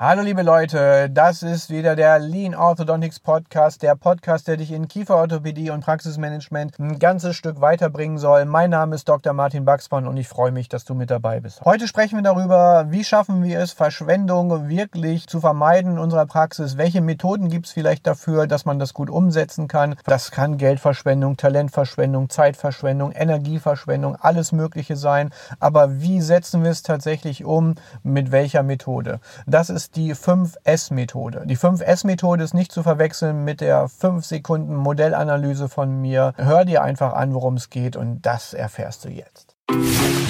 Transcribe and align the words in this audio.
Hallo 0.00 0.22
liebe 0.22 0.42
Leute, 0.42 1.10
das 1.10 1.42
ist 1.42 1.70
wieder 1.70 1.96
der 1.96 2.20
Lean 2.20 2.54
Orthodontics 2.54 3.18
Podcast, 3.18 3.82
der 3.82 3.96
Podcast, 3.96 4.46
der 4.46 4.56
dich 4.56 4.70
in 4.70 4.86
Kieferorthopädie 4.86 5.70
und 5.70 5.80
Praxismanagement 5.80 6.78
ein 6.78 7.00
ganzes 7.00 7.34
Stück 7.34 7.60
weiterbringen 7.60 8.16
soll. 8.16 8.44
Mein 8.44 8.70
Name 8.70 8.94
ist 8.94 9.08
Dr. 9.08 9.32
Martin 9.32 9.64
Baxmann 9.64 10.06
und 10.06 10.16
ich 10.16 10.28
freue 10.28 10.52
mich, 10.52 10.68
dass 10.68 10.84
du 10.84 10.94
mit 10.94 11.10
dabei 11.10 11.40
bist. 11.40 11.62
Heute 11.64 11.88
sprechen 11.88 12.14
wir 12.14 12.22
darüber, 12.22 12.86
wie 12.90 13.02
schaffen 13.02 13.42
wir 13.42 13.58
es, 13.58 13.72
Verschwendung 13.72 14.68
wirklich 14.68 15.26
zu 15.26 15.40
vermeiden 15.40 15.94
in 15.94 15.98
unserer 15.98 16.26
Praxis. 16.26 16.76
Welche 16.76 17.00
Methoden 17.00 17.48
gibt 17.48 17.66
es 17.66 17.72
vielleicht 17.72 18.06
dafür, 18.06 18.46
dass 18.46 18.64
man 18.64 18.78
das 18.78 18.94
gut 18.94 19.10
umsetzen 19.10 19.66
kann? 19.66 19.96
Das 20.04 20.30
kann 20.30 20.58
Geldverschwendung, 20.58 21.36
Talentverschwendung, 21.36 22.30
Zeitverschwendung, 22.30 23.10
Energieverschwendung, 23.10 24.14
alles 24.14 24.52
Mögliche 24.52 24.94
sein. 24.94 25.30
Aber 25.58 26.00
wie 26.00 26.20
setzen 26.20 26.62
wir 26.62 26.70
es 26.70 26.84
tatsächlich 26.84 27.44
um? 27.44 27.74
Mit 28.04 28.30
welcher 28.30 28.62
Methode? 28.62 29.18
Das 29.48 29.70
ist 29.70 29.87
die 29.94 30.14
5S-Methode. 30.14 31.44
Die 31.46 31.56
5S-Methode 31.56 32.44
ist 32.44 32.54
nicht 32.54 32.72
zu 32.72 32.82
verwechseln 32.82 33.44
mit 33.44 33.60
der 33.60 33.88
5 33.88 34.24
Sekunden 34.24 34.76
Modellanalyse 34.76 35.68
von 35.68 36.00
mir. 36.00 36.32
Hör 36.36 36.64
dir 36.64 36.82
einfach 36.82 37.12
an, 37.12 37.34
worum 37.34 37.54
es 37.54 37.70
geht 37.70 37.96
und 37.96 38.22
das 38.22 38.54
erfährst 38.54 39.04
du 39.04 39.08
jetzt. 39.08 39.58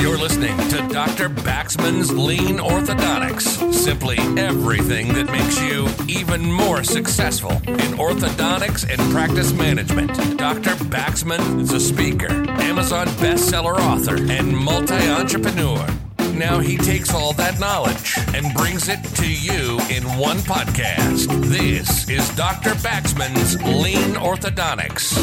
You're 0.00 0.18
listening 0.18 0.56
to 0.70 0.82
Dr. 0.88 1.28
Baxman's 1.28 2.10
Lean 2.12 2.58
Orthodontics. 2.58 3.72
Simply 3.72 4.18
everything 4.36 5.14
that 5.14 5.30
makes 5.30 5.60
you 5.62 5.86
even 6.08 6.50
more 6.50 6.82
successful 6.82 7.52
in 7.66 7.96
orthodontics 7.98 8.84
and 8.90 9.00
practice 9.12 9.52
management. 9.52 10.10
Dr. 10.38 10.74
Baxman 10.90 11.60
is 11.60 11.72
a 11.72 11.78
speaker, 11.78 12.32
Amazon 12.62 13.06
bestseller 13.20 13.78
author, 13.78 14.16
and 14.16 14.56
multi 14.56 15.08
entrepreneur. 15.08 15.86
Now 16.38 16.60
he 16.60 16.76
takes 16.76 17.12
all 17.12 17.32
that 17.32 17.58
knowledge 17.58 18.16
and 18.32 18.54
brings 18.54 18.88
it 18.88 19.02
to 19.16 19.26
you 19.26 19.80
in 19.90 20.04
one 20.16 20.38
podcast. 20.38 21.26
This 21.50 22.08
is 22.08 22.28
Dr. 22.36 22.76
Baxman's 22.76 23.60
Lean 23.60 24.14
Orthodontics. 24.14 25.18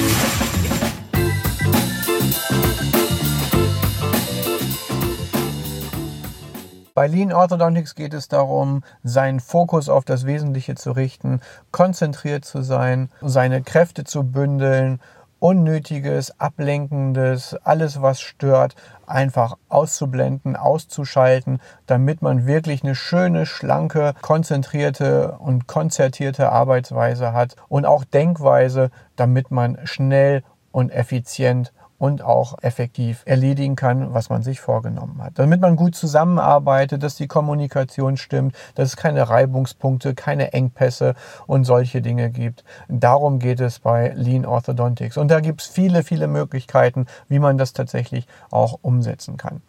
Bei 6.93 7.07
Lean 7.07 7.31
Orthodontics 7.31 7.95
geht 7.95 8.13
es 8.13 8.27
darum, 8.27 8.83
seinen 9.03 9.39
Fokus 9.39 9.87
auf 9.87 10.03
das 10.03 10.25
Wesentliche 10.25 10.75
zu 10.75 10.91
richten, 10.91 11.39
konzentriert 11.71 12.43
zu 12.43 12.61
sein, 12.61 13.09
seine 13.21 13.63
Kräfte 13.63 14.03
zu 14.03 14.23
bündeln 14.23 14.99
Unnötiges, 15.45 16.39
Ablenkendes, 16.39 17.55
alles 17.63 18.01
was 18.01 18.19
stört, 18.19 18.73
einfach 19.05 19.57
auszublenden, 19.69 20.55
auszuschalten, 20.55 21.61
damit 21.85 22.23
man 22.23 22.47
wirklich 22.47 22.83
eine 22.83 22.95
schöne, 22.95 23.45
schlanke, 23.45 24.15
konzentrierte 24.23 25.33
und 25.37 25.67
konzertierte 25.67 26.51
Arbeitsweise 26.51 27.33
hat 27.33 27.57
und 27.67 27.85
auch 27.85 28.05
Denkweise, 28.05 28.89
damit 29.17 29.51
man 29.51 29.77
schnell 29.83 30.41
und 30.71 30.89
effizient 30.89 31.73
und 31.97 32.21
auch 32.21 32.57
effektiv 32.61 33.23
erledigen 33.25 33.75
kann, 33.75 34.13
was 34.13 34.29
man 34.29 34.43
sich 34.43 34.59
vorgenommen 34.59 35.21
hat. 35.23 35.39
Damit 35.39 35.61
man 35.61 35.75
gut 35.75 35.95
zusammenarbeitet, 35.95 37.03
dass 37.03 37.15
die 37.15 37.27
Kommunikation 37.27 38.17
stimmt, 38.17 38.55
dass 38.75 38.89
es 38.89 38.97
keine 38.97 39.29
Reibungspunkte, 39.29 40.13
keine 40.13 40.53
Engpässe 40.53 41.15
und 41.47 41.63
solche 41.63 42.01
Dinge 42.01 42.29
gibt. 42.29 42.63
Darum 42.87 43.39
geht 43.39 43.59
es 43.59 43.79
bei 43.79 44.13
Lean 44.15 44.45
Orthodontics. 44.45 45.17
Und 45.17 45.29
da 45.29 45.39
gibt 45.39 45.61
es 45.61 45.67
viele, 45.67 46.03
viele 46.03 46.27
Möglichkeiten, 46.27 47.05
wie 47.29 47.39
man 47.39 47.57
das 47.57 47.73
tatsächlich 47.73 48.27
auch 48.51 48.79
umsetzen 48.81 49.37
kann. 49.37 49.61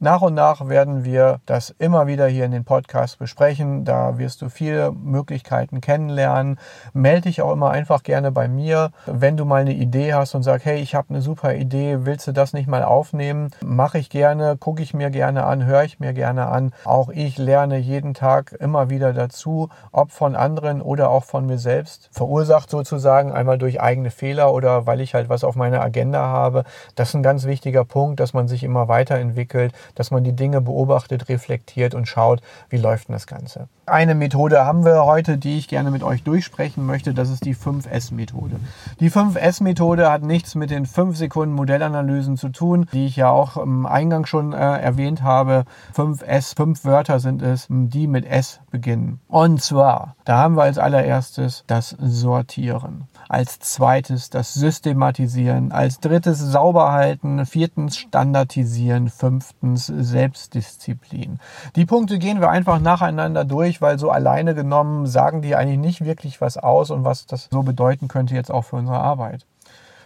Nach 0.00 0.22
und 0.22 0.34
nach 0.34 0.68
werden 0.68 1.04
wir 1.04 1.40
das 1.44 1.74
immer 1.76 2.06
wieder 2.06 2.28
hier 2.28 2.44
in 2.44 2.52
den 2.52 2.64
Podcast 2.64 3.18
besprechen. 3.18 3.84
Da 3.84 4.16
wirst 4.16 4.42
du 4.42 4.48
viele 4.48 4.92
Möglichkeiten 4.92 5.80
kennenlernen. 5.80 6.60
Melde 6.92 7.22
dich 7.22 7.42
auch 7.42 7.52
immer 7.52 7.70
einfach 7.70 8.04
gerne 8.04 8.30
bei 8.30 8.46
mir, 8.46 8.92
wenn 9.06 9.36
du 9.36 9.44
mal 9.44 9.62
eine 9.62 9.72
Idee 9.72 10.14
hast 10.14 10.36
und 10.36 10.44
sagst, 10.44 10.66
hey, 10.66 10.78
ich 10.78 10.94
habe 10.94 11.08
eine 11.10 11.20
super 11.20 11.52
Idee, 11.56 12.06
willst 12.06 12.28
du 12.28 12.32
das 12.32 12.52
nicht 12.52 12.68
mal 12.68 12.84
aufnehmen? 12.84 13.50
Mache 13.60 13.98
ich 13.98 14.08
gerne, 14.08 14.56
gucke 14.56 14.84
ich 14.84 14.94
mir 14.94 15.10
gerne 15.10 15.44
an, 15.46 15.66
höre 15.66 15.82
ich 15.82 15.98
mir 15.98 16.12
gerne 16.12 16.46
an. 16.46 16.72
Auch 16.84 17.08
ich 17.08 17.36
lerne 17.36 17.78
jeden 17.78 18.14
Tag 18.14 18.52
immer 18.52 18.90
wieder 18.90 19.12
dazu, 19.12 19.68
ob 19.90 20.12
von 20.12 20.36
anderen 20.36 20.80
oder 20.80 21.10
auch 21.10 21.24
von 21.24 21.44
mir 21.44 21.58
selbst. 21.58 22.08
Verursacht 22.12 22.70
sozusagen 22.70 23.32
einmal 23.32 23.58
durch 23.58 23.80
eigene 23.80 24.12
Fehler 24.12 24.52
oder 24.54 24.86
weil 24.86 25.00
ich 25.00 25.14
halt 25.14 25.28
was 25.28 25.42
auf 25.42 25.56
meiner 25.56 25.80
Agenda 25.80 26.20
habe. 26.20 26.62
Das 26.94 27.08
ist 27.08 27.14
ein 27.14 27.24
ganz 27.24 27.46
wichtiger 27.46 27.84
Punkt, 27.84 28.20
dass 28.20 28.32
man 28.32 28.46
sich 28.46 28.62
immer 28.62 28.86
weiterentwickelt 28.86 29.72
dass 29.94 30.10
man 30.10 30.24
die 30.24 30.32
Dinge 30.32 30.60
beobachtet, 30.60 31.28
reflektiert 31.28 31.94
und 31.94 32.06
schaut, 32.06 32.40
wie 32.68 32.76
läuft 32.76 33.08
denn 33.08 33.14
das 33.14 33.26
Ganze. 33.26 33.68
Eine 33.86 34.14
Methode 34.14 34.64
haben 34.64 34.84
wir 34.84 35.04
heute, 35.04 35.38
die 35.38 35.58
ich 35.58 35.68
gerne 35.68 35.90
mit 35.90 36.02
euch 36.02 36.22
durchsprechen 36.22 36.84
möchte. 36.84 37.14
Das 37.14 37.30
ist 37.30 37.44
die 37.44 37.54
5S-Methode. 37.54 38.56
Die 39.00 39.10
5S-Methode 39.10 40.10
hat 40.10 40.22
nichts 40.22 40.54
mit 40.54 40.70
den 40.70 40.86
5 40.86 41.16
Sekunden 41.16 41.54
Modellanalysen 41.54 42.36
zu 42.36 42.50
tun, 42.50 42.86
die 42.92 43.06
ich 43.06 43.16
ja 43.16 43.30
auch 43.30 43.56
im 43.56 43.86
Eingang 43.86 44.26
schon 44.26 44.52
äh, 44.52 44.56
erwähnt 44.56 45.22
habe. 45.22 45.64
5S, 45.96 46.56
fünf 46.56 46.84
Wörter 46.84 47.20
sind 47.20 47.42
es, 47.42 47.66
die 47.68 48.06
mit 48.06 48.26
S 48.26 48.60
beginnen. 48.70 49.20
Und 49.28 49.62
zwar, 49.62 50.16
da 50.24 50.38
haben 50.38 50.56
wir 50.56 50.62
als 50.62 50.78
allererstes 50.78 51.64
das 51.66 51.96
Sortieren 51.98 53.08
als 53.28 53.58
zweites 53.60 54.30
das 54.30 54.54
Systematisieren, 54.54 55.70
als 55.70 56.00
drittes 56.00 56.38
Sauberhalten, 56.38 57.44
viertens 57.44 57.98
Standardisieren, 57.98 59.10
fünftens 59.10 59.77
Selbstdisziplin. 59.86 61.40
Die 61.76 61.86
Punkte 61.86 62.18
gehen 62.18 62.40
wir 62.40 62.50
einfach 62.50 62.80
nacheinander 62.80 63.44
durch, 63.44 63.80
weil 63.80 63.98
so 63.98 64.10
alleine 64.10 64.54
genommen 64.54 65.06
sagen 65.06 65.42
die 65.42 65.54
eigentlich 65.56 65.78
nicht 65.78 66.04
wirklich 66.04 66.40
was 66.40 66.56
aus 66.56 66.90
und 66.90 67.04
was 67.04 67.26
das 67.26 67.48
so 67.50 67.62
bedeuten 67.62 68.08
könnte 68.08 68.34
jetzt 68.34 68.50
auch 68.50 68.62
für 68.62 68.76
unsere 68.76 68.98
Arbeit. 68.98 69.46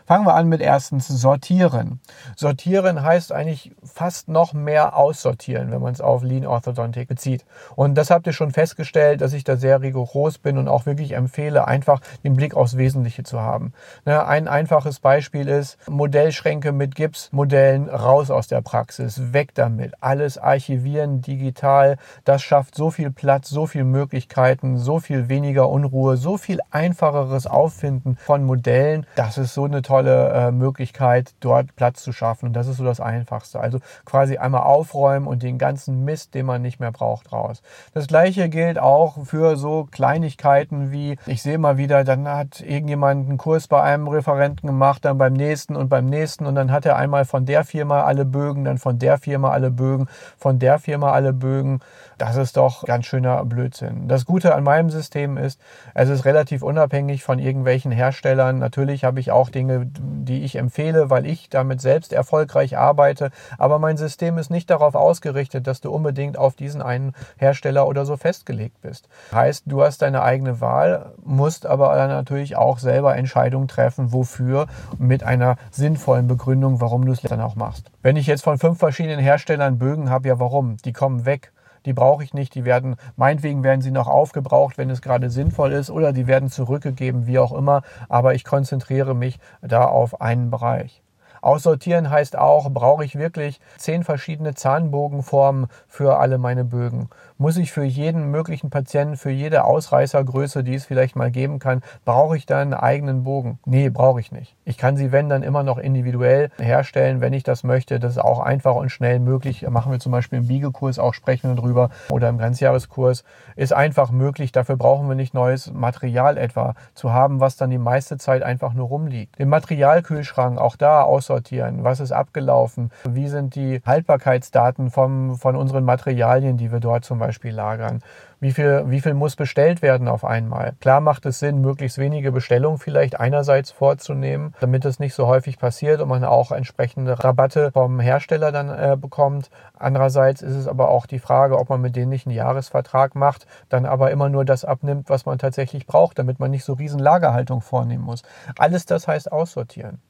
Fangen 0.07 0.27
wir 0.27 0.35
an 0.35 0.49
mit 0.49 0.61
erstens 0.61 1.07
sortieren. 1.07 2.01
Sortieren 2.37 3.03
heißt 3.03 3.33
eigentlich 3.33 3.73
fast 3.85 4.29
noch 4.29 4.53
mehr 4.53 4.97
aussortieren, 4.97 5.71
wenn 5.71 5.81
man 5.81 5.93
es 5.93 6.01
auf 6.01 6.23
Lean 6.23 6.45
Orthodontic 6.47 7.09
bezieht. 7.09 7.45
Und 7.77 7.95
das 7.95 8.11
habt 8.11 8.27
ihr 8.27 8.33
schon 8.33 8.51
festgestellt, 8.51 9.21
dass 9.21 9.33
ich 9.33 9.45
da 9.45 9.57
sehr 9.57 9.81
rigoros 9.81 10.39
bin 10.39 10.59
und 10.59 10.69
auch 10.69 10.87
wirklich 10.87 11.13
empfehle, 11.13 11.69
einfach 11.69 12.01
den 12.25 12.35
Blick 12.35 12.55
aufs 12.55 12.77
Wesentliche 12.77 13.23
zu 13.23 13.41
haben. 13.41 13.73
Ne, 14.05 14.27
ein 14.27 14.49
einfaches 14.49 14.99
Beispiel 14.99 15.49
ist 15.49 15.79
Modellschränke 15.89 16.73
mit 16.73 16.95
Gipsmodellen 16.97 17.89
raus 17.89 18.31
aus 18.31 18.49
der 18.49 18.61
Praxis, 18.61 19.33
weg 19.33 19.55
damit. 19.55 19.95
Alles 20.01 20.37
archivieren 20.37 21.23
digital, 21.23 21.97
das 22.25 22.43
schafft 22.43 22.75
so 22.75 22.91
viel 22.91 23.11
Platz, 23.13 23.51
so 23.51 23.67
viel 23.67 23.85
Möglichkeiten, 23.85 24.79
so 24.79 24.99
viel 24.99 25.29
weniger 25.29 25.69
Unruhe, 25.69 26.17
so 26.17 26.37
viel 26.37 26.61
einfacheres 26.71 27.47
Auffinden 27.47 28.17
von 28.17 28.45
Modellen. 28.45 29.07
Das 29.15 29.39
ist 29.39 29.55
so 29.55 29.65
eine 29.65 29.83
tolle 29.83 29.92
tolle 29.93 30.31
äh, 30.31 30.53
Möglichkeit, 30.53 31.35
dort 31.41 31.77
Platz 31.77 32.03
zu 32.03 32.15
schaffen. 32.15 32.47
Und 32.47 32.53
das 32.55 32.67
ist 32.67 32.79
so 32.79 32.85
das 32.85 32.99
Einfachste. 32.99 33.61
Also 33.61 33.79
quasi 34.07 34.39
einmal 34.39 34.63
aufräumen 34.63 35.27
und 35.27 35.43
den 35.43 35.59
ganzen 35.59 36.07
Mist, 36.07 36.35
den 36.35 36.47
man 36.47 36.63
nicht 36.63 36.81
mehr 36.81 36.93
braucht, 36.93 37.31
raus. 37.31 37.61
Das 37.93 38.07
gleiche 38.07 38.49
gilt 38.49 38.79
auch 38.79 39.27
für 39.27 39.57
so 39.57 39.87
Kleinigkeiten 39.91 40.93
wie, 40.93 41.19
ich 41.27 41.43
sehe 41.43 41.59
mal 41.59 41.77
wieder, 41.77 42.05
dann 42.05 42.27
hat 42.27 42.63
irgendjemand 42.63 43.29
einen 43.29 43.37
Kurs 43.37 43.69
bei 43.69 43.83
einem 43.83 44.09
Referenten 44.09 44.67
gemacht, 44.67 45.05
dann 45.05 45.19
beim 45.19 45.35
nächsten 45.35 45.77
und 45.77 45.91
beim 45.91 46.07
nächsten 46.07 46.47
und 46.47 46.55
dann 46.55 46.73
hat 46.73 46.87
er 46.87 46.97
einmal 46.97 47.27
von 47.27 47.45
der 47.45 47.63
Firma 47.63 48.05
alle 48.05 48.25
Bögen, 48.25 48.65
dann 48.65 48.79
von 48.79 48.99
der 48.99 49.19
Firma 49.19 49.51
alle 49.51 49.71
Bögen, 49.71 50.09
von 50.39 50.59
der 50.59 50.79
Firma 50.79 51.13
alle 51.13 51.35
Bögen. 51.35 51.81
Das 52.17 52.37
ist 52.37 52.57
doch 52.57 52.85
ganz 52.85 53.05
schöner 53.05 53.45
Blödsinn. 53.45 54.09
Das 54.09 54.25
Gute 54.25 54.55
an 54.55 54.65
meinem 54.65 54.89
System 54.89 55.37
ist, 55.37 55.61
es 55.93 56.09
ist 56.09 56.25
relativ 56.25 56.63
unabhängig 56.63 57.25
von 57.25 57.39
irgendwelchen 57.39 57.93
Herstellern. 57.93 58.59
Natürlich 58.59 59.05
habe 59.05 59.21
ich 59.21 59.31
auch 59.31 59.51
Dinge 59.51 59.82
die 59.87 60.43
ich 60.43 60.57
empfehle, 60.57 61.11
weil 61.11 61.27
ich 61.27 61.49
damit 61.49 61.81
selbst 61.81 62.13
erfolgreich 62.13 62.77
arbeite. 62.77 63.31
Aber 63.59 63.79
mein 63.79 63.97
System 63.97 64.39
ist 64.39 64.51
nicht 64.51 64.71
darauf 64.71 64.95
ausgerichtet, 64.95 65.67
dass 65.67 65.81
du 65.81 65.91
unbedingt 65.91 66.39
auf 66.39 66.55
diesen 66.55 66.83
einen 66.83 67.15
Hersteller 67.37 67.87
oder 67.87 68.05
so 68.05 68.17
festgelegt 68.17 68.81
bist. 68.83 69.09
Heißt, 69.33 69.65
du 69.67 69.83
hast 69.83 70.03
deine 70.03 70.23
eigene 70.23 70.61
Wahl, 70.61 71.13
musst 71.25 71.67
aber 71.67 71.95
natürlich 72.09 72.57
auch 72.57 72.79
selber 72.79 73.17
Entscheidungen 73.17 73.69
treffen, 73.69 74.13
wofür, 74.13 74.67
mit 74.99 75.23
einer 75.25 75.57
sinnvollen 75.71 76.29
Begründung, 76.29 76.81
warum 76.81 77.05
du 77.05 77.13
es 77.13 77.21
dann 77.23 77.41
auch 77.41 77.57
machst. 77.57 77.91
Wenn 78.03 78.17
ich 78.17 78.27
jetzt 78.27 78.45
von 78.45 78.59
fünf 78.59 78.79
verschiedenen 78.79 79.21
Herstellern 79.21 79.79
Bögen 79.79 80.11
habe, 80.11 80.29
ja 80.29 80.39
warum? 80.39 80.77
Die 80.85 80.93
kommen 80.93 81.25
weg 81.25 81.53
die 81.87 81.93
brauche 81.93 82.25
ich 82.25 82.35
nicht, 82.35 82.55
die 82.55 82.65
werden, 82.65 82.97
meinetwegen 83.17 83.63
werden 83.63 83.81
sie 83.83 83.91
noch 83.91 84.09
aufgebraucht, 84.09 84.79
wenn 84.79 84.91
es 84.91 85.03
gerade 85.03 85.31
sinnvoll 85.31 85.73
ist, 85.73 85.91
oder 85.91 86.13
die 86.13 86.27
werden 86.27 86.51
zurückgegeben, 86.51 87.27
wie 87.27 87.39
auch 87.39 87.53
immer, 87.53 87.83
aber 88.09 88.35
ich 88.35 88.45
konzentriere 88.45 89.15
mich 89.15 89.39
da 89.61 89.85
auf 89.85 90.21
einen 90.21 90.51
Bereich. 90.51 91.02
Aussortieren 91.43 92.09
heißt 92.09 92.39
auch, 92.39 92.71
brauche 92.71 93.05
ich 93.05 93.19
wirklich 93.19 93.61
zehn 93.77 94.05
verschiedene 94.05 94.55
Zahnbogenformen 94.55 95.67
für 95.89 96.19
alle 96.19 96.39
meine 96.39 96.65
Bögen? 96.65 97.09
Muss 97.37 97.57
ich 97.57 97.73
für 97.73 97.83
jeden 97.83 98.31
möglichen 98.31 98.71
Patienten, 98.71 99.17
für 99.17 99.31
jede 99.31 99.65
Ausreißergröße, 99.65 100.63
die 100.63 100.75
es 100.77 100.85
vielleicht 100.85 101.17
mal 101.17 101.33
geben 101.33 101.59
kann, 101.59 101.83
brauche 102.05 102.37
ich 102.37 102.47
dann 102.47 102.73
einen 102.73 102.75
eigenen 102.75 103.25
Bogen? 103.25 103.59
Nee, 103.65 103.89
brauche 103.89 104.21
ich 104.21 104.31
nicht. 104.31 104.55
Ich 104.65 104.79
kann 104.79 104.97
sie, 104.97 105.11
wenn, 105.11 105.29
dann 105.29 105.43
immer 105.43 105.65
noch 105.65 105.79
individuell 105.79 106.51
herstellen, 106.59 107.21
wenn 107.21 107.33
ich 107.33 107.43
das 107.43 107.65
möchte. 107.65 107.99
Das 107.99 108.13
ist 108.13 108.23
auch 108.23 108.39
einfach 108.39 108.77
und 108.77 108.91
schnell 108.91 109.19
möglich. 109.19 109.69
Machen 109.69 109.91
wir 109.91 109.99
zum 109.99 110.13
Beispiel 110.13 110.39
im 110.39 110.47
Biegekurs 110.47 111.01
auch, 111.01 111.15
sprechen 111.15 111.51
wir 111.51 111.57
drüber, 111.57 111.91
oder 112.11 112.29
im 112.29 112.39
Ganzjahreskurs. 112.39 113.25
Ist 113.57 113.73
einfach 113.73 114.13
möglich. 114.13 114.53
Dafür 114.53 114.77
brauchen 114.77 115.09
wir 115.09 115.17
nicht 115.17 115.35
neues 115.35 115.73
Material 115.73 116.39
etwa 116.39 116.75
zu 116.95 117.13
haben, 117.13 117.41
was 117.41 117.57
dann 117.57 117.71
die 117.71 117.79
meiste 117.79 118.19
Zeit 118.19 118.45
einfach 118.45 118.75
nur 118.75 118.87
rumliegt. 118.87 119.41
Den 119.41 119.49
Materialkühlschrank 119.49 120.61
auch 120.61 120.77
da 120.77 121.03
aussortieren. 121.33 121.85
Was 121.85 122.01
ist 122.01 122.13
abgelaufen? 122.13 122.91
Wie 123.05 123.29
sind 123.29 123.55
die 123.55 123.81
Haltbarkeitsdaten 123.85 124.91
vom, 124.91 125.37
von 125.37 125.57
unseren 125.57 125.85
Materialien, 125.85 126.57
die 126.57 126.71
wir 126.71 126.81
dort 126.81 127.05
zum 127.05 127.19
Beispiel 127.19 127.53
lagern? 127.53 128.01
Wie 128.41 128.51
viel, 128.51 128.83
wie 128.87 129.01
viel 129.01 129.15
muss 129.15 129.37
bestellt 129.37 129.83
werden 129.83 130.09
auf 130.09 130.25
einmal? 130.25 130.73
Klar 130.81 131.01
macht 131.01 131.25
es 131.27 131.39
Sinn, 131.39 131.61
möglichst 131.61 131.99
wenige 131.99 132.33
Bestellungen 132.33 132.79
vielleicht 132.79 133.21
einerseits 133.21 133.71
vorzunehmen, 133.71 134.53
damit 134.61 134.85
es 134.85 134.99
nicht 134.99 135.15
so 135.15 135.29
häufig 135.29 135.59
passiert 135.59 136.01
und 136.01 136.09
man 136.09 136.25
auch 136.25 136.51
entsprechende 136.51 137.23
Rabatte 137.23 137.71
vom 137.71 138.01
Hersteller 138.01 138.51
dann 138.51 138.69
äh, 138.69 138.97
bekommt. 138.97 139.49
Andererseits 139.79 140.43
ist 140.43 140.57
es 140.57 140.67
aber 140.67 140.89
auch 140.89 141.07
die 141.07 141.21
Frage, 141.21 141.57
ob 141.57 141.69
man 141.69 141.81
mit 141.81 141.95
denen 141.95 142.11
nicht 142.11 142.27
einen 142.27 142.35
Jahresvertrag 142.35 143.15
macht, 143.15 143.47
dann 143.69 143.87
aber 143.87 144.11
immer 144.11 144.29
nur 144.29 144.45
das 144.45 144.65
abnimmt, 144.65 145.09
was 145.09 145.25
man 145.25 145.39
tatsächlich 145.39 145.87
braucht, 145.87 146.19
damit 146.19 146.41
man 146.41 146.51
nicht 146.51 146.65
so 146.65 146.73
riesen 146.73 146.99
Lagerhaltung 146.99 147.61
vornehmen 147.61 148.05
muss. 148.05 148.23
Alles 148.59 148.87
das 148.87 149.07
heißt 149.07 149.31
aussortieren. 149.31 150.01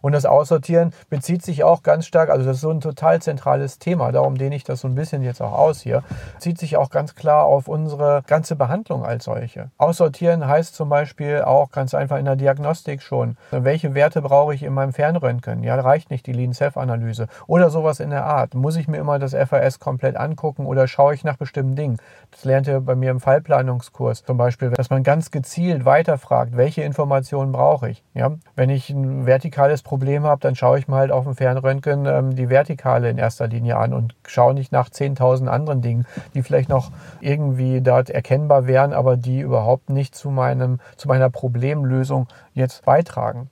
Und 0.00 0.12
das 0.12 0.26
Aussortieren 0.26 0.92
bezieht 1.10 1.42
sich 1.42 1.64
auch 1.64 1.82
ganz 1.82 2.06
stark, 2.06 2.30
also 2.30 2.44
das 2.44 2.56
ist 2.56 2.62
so 2.62 2.70
ein 2.70 2.80
total 2.80 3.20
zentrales 3.20 3.78
Thema, 3.78 4.12
darum 4.12 4.36
dehne 4.36 4.56
ich 4.56 4.64
das 4.64 4.80
so 4.80 4.88
ein 4.88 4.94
bisschen 4.94 5.22
jetzt 5.22 5.40
auch 5.40 5.52
aus 5.52 5.80
hier, 5.80 6.02
zieht 6.38 6.58
sich 6.58 6.76
auch 6.76 6.90
ganz 6.90 7.14
klar 7.14 7.44
auf 7.44 7.68
unsere 7.68 8.22
ganze 8.26 8.56
Behandlung 8.56 9.04
als 9.04 9.24
solche. 9.24 9.70
Aussortieren 9.78 10.46
heißt 10.46 10.74
zum 10.74 10.88
Beispiel 10.88 11.42
auch 11.42 11.70
ganz 11.70 11.94
einfach 11.94 12.18
in 12.18 12.24
der 12.24 12.36
Diagnostik 12.36 13.02
schon, 13.02 13.36
welche 13.50 13.94
Werte 13.94 14.22
brauche 14.22 14.54
ich 14.54 14.62
in 14.62 14.74
meinem 14.74 14.92
Fernröntgen? 14.92 15.62
Ja, 15.62 15.74
reicht 15.80 16.10
nicht 16.10 16.26
die 16.26 16.32
Lean-Ceph-Analyse 16.32 17.28
oder 17.46 17.70
sowas 17.70 18.00
in 18.00 18.10
der 18.10 18.24
Art. 18.24 18.54
Muss 18.54 18.76
ich 18.76 18.88
mir 18.88 18.98
immer 18.98 19.18
das 19.18 19.34
FAS 19.34 19.78
komplett 19.78 20.16
angucken 20.16 20.66
oder 20.66 20.88
schaue 20.88 21.14
ich 21.14 21.24
nach 21.24 21.36
bestimmten 21.36 21.76
Dingen? 21.76 21.96
Das 22.30 22.44
lernt 22.44 22.66
ihr 22.66 22.80
bei 22.80 22.94
mir 22.94 23.10
im 23.10 23.20
Fallplanungskurs 23.20 24.24
zum 24.24 24.36
Beispiel, 24.36 24.70
dass 24.70 24.90
man 24.90 25.02
ganz 25.02 25.30
gezielt 25.30 25.84
weiterfragt, 25.84 26.56
welche 26.56 26.82
Informationen 26.82 27.52
brauche 27.52 27.88
ich? 27.88 28.02
Ja, 28.14 28.32
wenn 28.54 28.70
ich 28.70 28.90
ein 28.90 29.26
vertikales 29.26 29.75
Problem 29.82 30.24
habe, 30.24 30.40
dann 30.40 30.54
schaue 30.54 30.78
ich 30.78 30.88
mir 30.88 30.96
halt 30.96 31.10
auf 31.10 31.24
dem 31.24 31.34
Fernröntgen 31.34 32.06
ähm, 32.06 32.36
die 32.36 32.48
Vertikale 32.48 33.10
in 33.10 33.18
erster 33.18 33.46
Linie 33.48 33.76
an 33.76 33.92
und 33.92 34.14
schaue 34.26 34.54
nicht 34.54 34.72
nach 34.72 34.88
10.000 34.88 35.46
anderen 35.46 35.82
Dingen, 35.82 36.06
die 36.34 36.42
vielleicht 36.42 36.68
noch 36.68 36.90
irgendwie 37.20 37.80
dort 37.80 38.10
erkennbar 38.10 38.66
wären, 38.66 38.92
aber 38.92 39.16
die 39.16 39.40
überhaupt 39.40 39.90
nicht 39.90 40.14
zu, 40.14 40.30
meinem, 40.30 40.80
zu 40.96 41.08
meiner 41.08 41.30
Problemlösung 41.30 42.28
jetzt 42.54 42.84
beitragen. 42.84 43.50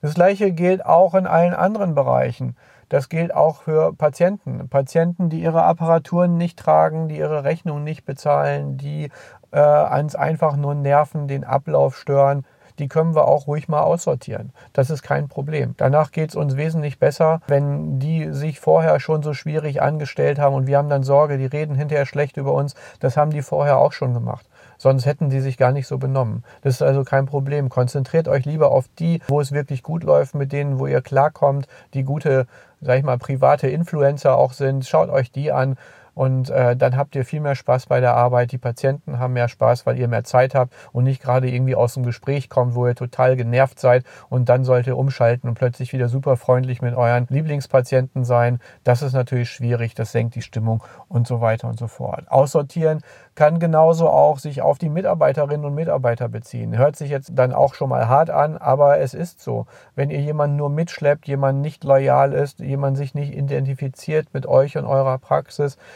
Das 0.00 0.14
gleiche 0.14 0.52
gilt 0.52 0.84
auch 0.84 1.14
in 1.14 1.26
allen 1.26 1.54
anderen 1.54 1.94
Bereichen. 1.94 2.56
Das 2.88 3.08
gilt 3.08 3.34
auch 3.34 3.62
für 3.62 3.94
Patienten. 3.94 4.68
Patienten, 4.68 5.30
die 5.30 5.40
ihre 5.40 5.62
Apparaturen 5.62 6.36
nicht 6.36 6.58
tragen, 6.58 7.08
die 7.08 7.16
ihre 7.16 7.42
Rechnungen 7.42 7.84
nicht 7.84 8.04
bezahlen, 8.04 8.76
die 8.76 9.10
äh, 9.50 9.58
ans 9.58 10.14
einfach 10.14 10.56
nur 10.56 10.74
nerven, 10.74 11.26
den 11.26 11.44
Ablauf 11.44 11.96
stören 11.96 12.44
die 12.78 12.88
können 12.88 13.14
wir 13.14 13.28
auch 13.28 13.46
ruhig 13.46 13.68
mal 13.68 13.82
aussortieren. 13.82 14.52
Das 14.72 14.90
ist 14.90 15.02
kein 15.02 15.28
Problem. 15.28 15.74
Danach 15.76 16.12
geht 16.12 16.30
es 16.30 16.36
uns 16.36 16.56
wesentlich 16.56 16.98
besser, 16.98 17.40
wenn 17.46 17.98
die 17.98 18.32
sich 18.32 18.60
vorher 18.60 19.00
schon 19.00 19.22
so 19.22 19.34
schwierig 19.34 19.82
angestellt 19.82 20.38
haben 20.38 20.54
und 20.54 20.66
wir 20.66 20.78
haben 20.78 20.88
dann 20.88 21.02
Sorge, 21.02 21.38
die 21.38 21.46
reden 21.46 21.74
hinterher 21.74 22.06
schlecht 22.06 22.36
über 22.36 22.52
uns. 22.52 22.74
Das 23.00 23.16
haben 23.16 23.30
die 23.30 23.42
vorher 23.42 23.78
auch 23.78 23.92
schon 23.92 24.14
gemacht. 24.14 24.46
Sonst 24.82 25.06
hätten 25.06 25.30
die 25.30 25.40
sich 25.40 25.58
gar 25.58 25.70
nicht 25.70 25.86
so 25.86 25.98
benommen. 25.98 26.42
Das 26.62 26.74
ist 26.74 26.82
also 26.82 27.04
kein 27.04 27.26
Problem. 27.26 27.68
Konzentriert 27.68 28.26
euch 28.26 28.44
lieber 28.44 28.72
auf 28.72 28.86
die, 28.98 29.20
wo 29.28 29.40
es 29.40 29.52
wirklich 29.52 29.84
gut 29.84 30.02
läuft, 30.02 30.34
mit 30.34 30.50
denen, 30.50 30.80
wo 30.80 30.88
ihr 30.88 31.00
klarkommt, 31.00 31.68
die 31.94 32.02
gute, 32.02 32.48
sag 32.80 32.98
ich 32.98 33.04
mal, 33.04 33.16
private 33.16 33.68
Influencer 33.68 34.36
auch 34.36 34.52
sind. 34.52 34.84
Schaut 34.84 35.08
euch 35.08 35.30
die 35.30 35.52
an 35.52 35.76
und 36.14 36.50
äh, 36.50 36.76
dann 36.76 36.96
habt 36.96 37.14
ihr 37.14 37.24
viel 37.24 37.40
mehr 37.40 37.54
Spaß 37.54 37.86
bei 37.86 38.00
der 38.00 38.14
Arbeit. 38.14 38.52
Die 38.52 38.58
Patienten 38.58 39.18
haben 39.18 39.32
mehr 39.32 39.48
Spaß, 39.48 39.86
weil 39.86 39.98
ihr 39.98 40.08
mehr 40.08 40.24
Zeit 40.24 40.54
habt 40.54 40.72
und 40.92 41.04
nicht 41.04 41.22
gerade 41.22 41.50
irgendwie 41.50 41.74
aus 41.74 41.94
dem 41.94 42.04
Gespräch 42.04 42.48
kommt, 42.48 42.74
wo 42.74 42.86
ihr 42.86 42.94
total 42.94 43.36
genervt 43.36 43.78
seid 43.78 44.04
und 44.28 44.48
dann 44.48 44.64
sollt 44.64 44.86
ihr 44.86 44.96
umschalten 44.96 45.48
und 45.48 45.54
plötzlich 45.54 45.92
wieder 45.92 46.08
super 46.08 46.36
freundlich 46.36 46.82
mit 46.82 46.94
euren 46.94 47.26
Lieblingspatienten 47.28 48.24
sein. 48.24 48.60
Das 48.84 49.02
ist 49.02 49.12
natürlich 49.12 49.50
schwierig, 49.50 49.94
das 49.94 50.12
senkt 50.12 50.34
die 50.34 50.42
Stimmung 50.42 50.82
und 51.08 51.26
so 51.26 51.40
weiter 51.40 51.68
und 51.68 51.78
so 51.78 51.86
fort. 51.86 52.30
Aussortieren 52.30 53.00
kann 53.34 53.58
genauso 53.58 54.08
auch 54.10 54.38
sich 54.38 54.60
auf 54.60 54.78
die 54.78 54.90
Mitarbeiterinnen 54.90 55.64
und 55.64 55.74
Mitarbeiter 55.74 56.28
beziehen. 56.28 56.76
Hört 56.76 56.96
sich 56.96 57.10
jetzt 57.10 57.32
dann 57.34 57.52
auch 57.52 57.74
schon 57.74 57.88
mal 57.88 58.08
hart 58.08 58.28
an, 58.28 58.58
aber 58.58 58.98
es 58.98 59.14
ist 59.14 59.40
so. 59.40 59.66
Wenn 59.94 60.10
ihr 60.10 60.20
jemanden 60.20 60.56
nur 60.56 60.68
mitschleppt, 60.68 61.26
jemand 61.26 61.60
nicht 61.60 61.84
loyal 61.84 62.32
ist, 62.32 62.60
jemand 62.60 62.98
sich 62.98 63.14
nicht 63.14 63.34
identifiziert 63.34 64.28
mit 64.34 64.46
euch 64.46 64.76
und 64.76 64.84
eurer 64.84 65.18
Praxis, 65.18 65.78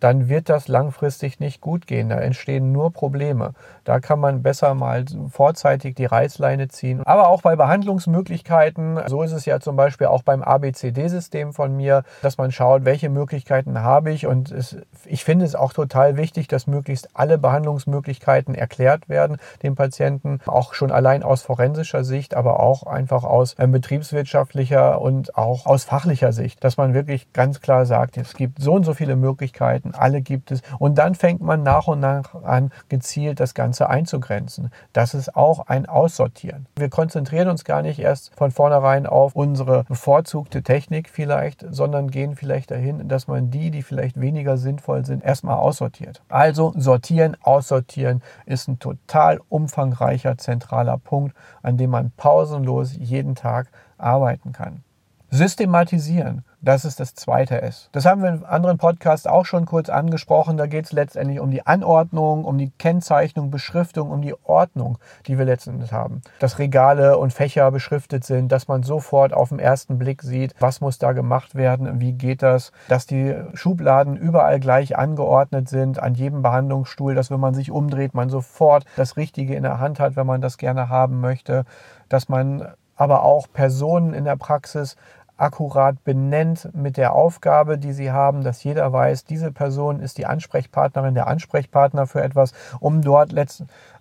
dann 0.00 0.28
wird 0.28 0.48
das 0.48 0.68
langfristig 0.68 1.40
nicht 1.40 1.60
gut 1.60 1.86
gehen. 1.86 2.08
Da 2.08 2.16
entstehen 2.16 2.72
nur 2.72 2.92
Probleme. 2.92 3.52
Da 3.84 4.00
kann 4.00 4.18
man 4.18 4.42
besser 4.42 4.74
mal 4.74 5.04
vorzeitig 5.28 5.94
die 5.94 6.06
Reißleine 6.06 6.68
ziehen. 6.68 7.02
Aber 7.04 7.28
auch 7.28 7.42
bei 7.42 7.56
Behandlungsmöglichkeiten, 7.56 8.98
so 9.06 9.22
ist 9.22 9.32
es 9.32 9.44
ja 9.44 9.60
zum 9.60 9.76
Beispiel 9.76 10.08
auch 10.08 10.22
beim 10.22 10.42
ABCD-System 10.42 11.52
von 11.52 11.76
mir, 11.76 12.02
dass 12.22 12.38
man 12.38 12.52
schaut, 12.52 12.84
welche 12.84 13.08
Möglichkeiten 13.08 13.80
habe 13.82 14.10
ich. 14.10 14.26
Und 14.26 14.50
es, 14.50 14.76
ich 15.04 15.24
finde 15.24 15.44
es 15.44 15.54
auch 15.54 15.72
total 15.72 16.16
wichtig, 16.16 16.48
dass 16.48 16.66
möglichst 16.66 17.10
alle 17.14 17.38
Behandlungsmöglichkeiten 17.38 18.54
erklärt 18.54 19.08
werden 19.08 19.36
dem 19.62 19.74
Patienten, 19.74 20.40
auch 20.46 20.74
schon 20.74 20.90
allein 20.90 21.22
aus 21.22 21.42
forensischer 21.42 22.04
Sicht, 22.04 22.34
aber 22.34 22.60
auch 22.60 22.84
einfach 22.84 23.24
aus 23.24 23.54
äh, 23.54 23.66
betriebswirtschaftlicher 23.66 25.00
und 25.00 25.36
auch 25.36 25.66
aus 25.66 25.84
fachlicher 25.84 26.32
Sicht, 26.32 26.62
dass 26.64 26.76
man 26.76 26.94
wirklich 26.94 27.32
ganz 27.32 27.60
klar 27.60 27.86
sagt, 27.86 28.16
es 28.16 28.34
gibt 28.34 28.60
so 28.60 28.74
und 28.74 28.84
so 28.84 28.94
viele 28.94 29.16
Möglichkeiten, 29.16 29.89
Möglichkeiten, 29.90 29.94
alle 29.94 30.20
gibt 30.20 30.50
es. 30.50 30.62
Und 30.78 30.96
dann 30.98 31.14
fängt 31.14 31.40
man 31.40 31.62
nach 31.62 31.86
und 31.86 32.00
nach 32.00 32.34
an, 32.42 32.70
gezielt 32.88 33.40
das 33.40 33.54
Ganze 33.54 33.88
einzugrenzen. 33.88 34.70
Das 34.92 35.14
ist 35.14 35.36
auch 35.36 35.66
ein 35.68 35.86
Aussortieren. 35.86 36.66
Wir 36.76 36.88
konzentrieren 36.88 37.48
uns 37.48 37.64
gar 37.64 37.82
nicht 37.82 37.98
erst 37.98 38.34
von 38.36 38.50
vornherein 38.50 39.06
auf 39.06 39.34
unsere 39.34 39.84
bevorzugte 39.84 40.62
Technik 40.62 41.08
vielleicht, 41.08 41.64
sondern 41.70 42.10
gehen 42.10 42.36
vielleicht 42.36 42.70
dahin, 42.70 43.08
dass 43.08 43.28
man 43.28 43.50
die, 43.50 43.70
die 43.70 43.82
vielleicht 43.82 44.20
weniger 44.20 44.56
sinnvoll 44.56 45.04
sind, 45.04 45.24
erstmal 45.24 45.56
aussortiert. 45.56 46.22
Also 46.28 46.72
sortieren, 46.76 47.36
aussortieren 47.42 48.22
ist 48.46 48.68
ein 48.68 48.78
total 48.78 49.40
umfangreicher 49.48 50.38
zentraler 50.38 50.98
Punkt, 50.98 51.34
an 51.62 51.76
dem 51.76 51.90
man 51.90 52.12
pausenlos 52.16 52.94
jeden 52.96 53.34
Tag 53.34 53.68
arbeiten 53.98 54.52
kann. 54.52 54.82
Systematisieren. 55.30 56.44
Das 56.62 56.84
ist 56.84 57.00
das 57.00 57.14
zweite 57.14 57.62
S. 57.62 57.88
Das 57.92 58.04
haben 58.04 58.22
wir 58.22 58.28
in 58.28 58.44
anderen 58.44 58.76
Podcasts 58.76 59.26
auch 59.26 59.46
schon 59.46 59.64
kurz 59.64 59.88
angesprochen. 59.88 60.58
Da 60.58 60.66
geht 60.66 60.84
es 60.84 60.92
letztendlich 60.92 61.40
um 61.40 61.50
die 61.50 61.66
Anordnung, 61.66 62.44
um 62.44 62.58
die 62.58 62.70
Kennzeichnung, 62.70 63.50
Beschriftung, 63.50 64.10
um 64.10 64.20
die 64.20 64.34
Ordnung, 64.44 64.98
die 65.26 65.38
wir 65.38 65.46
letztendlich 65.46 65.92
haben. 65.92 66.20
Dass 66.38 66.58
Regale 66.58 67.16
und 67.16 67.32
Fächer 67.32 67.70
beschriftet 67.70 68.24
sind, 68.24 68.52
dass 68.52 68.68
man 68.68 68.82
sofort 68.82 69.32
auf 69.32 69.48
den 69.48 69.58
ersten 69.58 69.98
Blick 69.98 70.22
sieht, 70.22 70.54
was 70.60 70.82
muss 70.82 70.98
da 70.98 71.12
gemacht 71.12 71.54
werden, 71.54 71.98
wie 71.98 72.12
geht 72.12 72.42
das, 72.42 72.72
dass 72.88 73.06
die 73.06 73.34
Schubladen 73.54 74.16
überall 74.16 74.60
gleich 74.60 74.98
angeordnet 74.98 75.68
sind, 75.70 75.98
an 75.98 76.14
jedem 76.14 76.42
Behandlungsstuhl, 76.42 77.14
dass 77.14 77.30
wenn 77.30 77.40
man 77.40 77.54
sich 77.54 77.70
umdreht, 77.70 78.12
man 78.12 78.28
sofort 78.28 78.84
das 78.96 79.16
Richtige 79.16 79.54
in 79.54 79.62
der 79.62 79.80
Hand 79.80 79.98
hat, 79.98 80.14
wenn 80.14 80.26
man 80.26 80.42
das 80.42 80.58
gerne 80.58 80.90
haben 80.90 81.20
möchte, 81.20 81.64
dass 82.10 82.28
man 82.28 82.68
aber 83.00 83.22
auch 83.22 83.46
Personen 83.50 84.12
in 84.12 84.24
der 84.24 84.36
Praxis 84.36 84.94
akkurat 85.40 86.04
benennt 86.04 86.68
mit 86.74 86.96
der 86.96 87.14
Aufgabe, 87.14 87.78
die 87.78 87.92
sie 87.92 88.12
haben, 88.12 88.44
dass 88.44 88.62
jeder 88.62 88.92
weiß, 88.92 89.24
diese 89.24 89.52
Person 89.52 90.00
ist 90.00 90.18
die 90.18 90.26
Ansprechpartnerin, 90.26 91.14
der 91.14 91.26
Ansprechpartner 91.26 92.06
für 92.06 92.22
etwas, 92.22 92.52
um 92.78 93.00
dort 93.02 93.34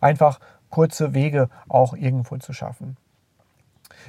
einfach 0.02 0.40
kurze 0.70 1.14
Wege 1.14 1.50
auch 1.68 1.94
irgendwo 1.94 2.38
zu 2.38 2.54
schaffen. 2.54 2.98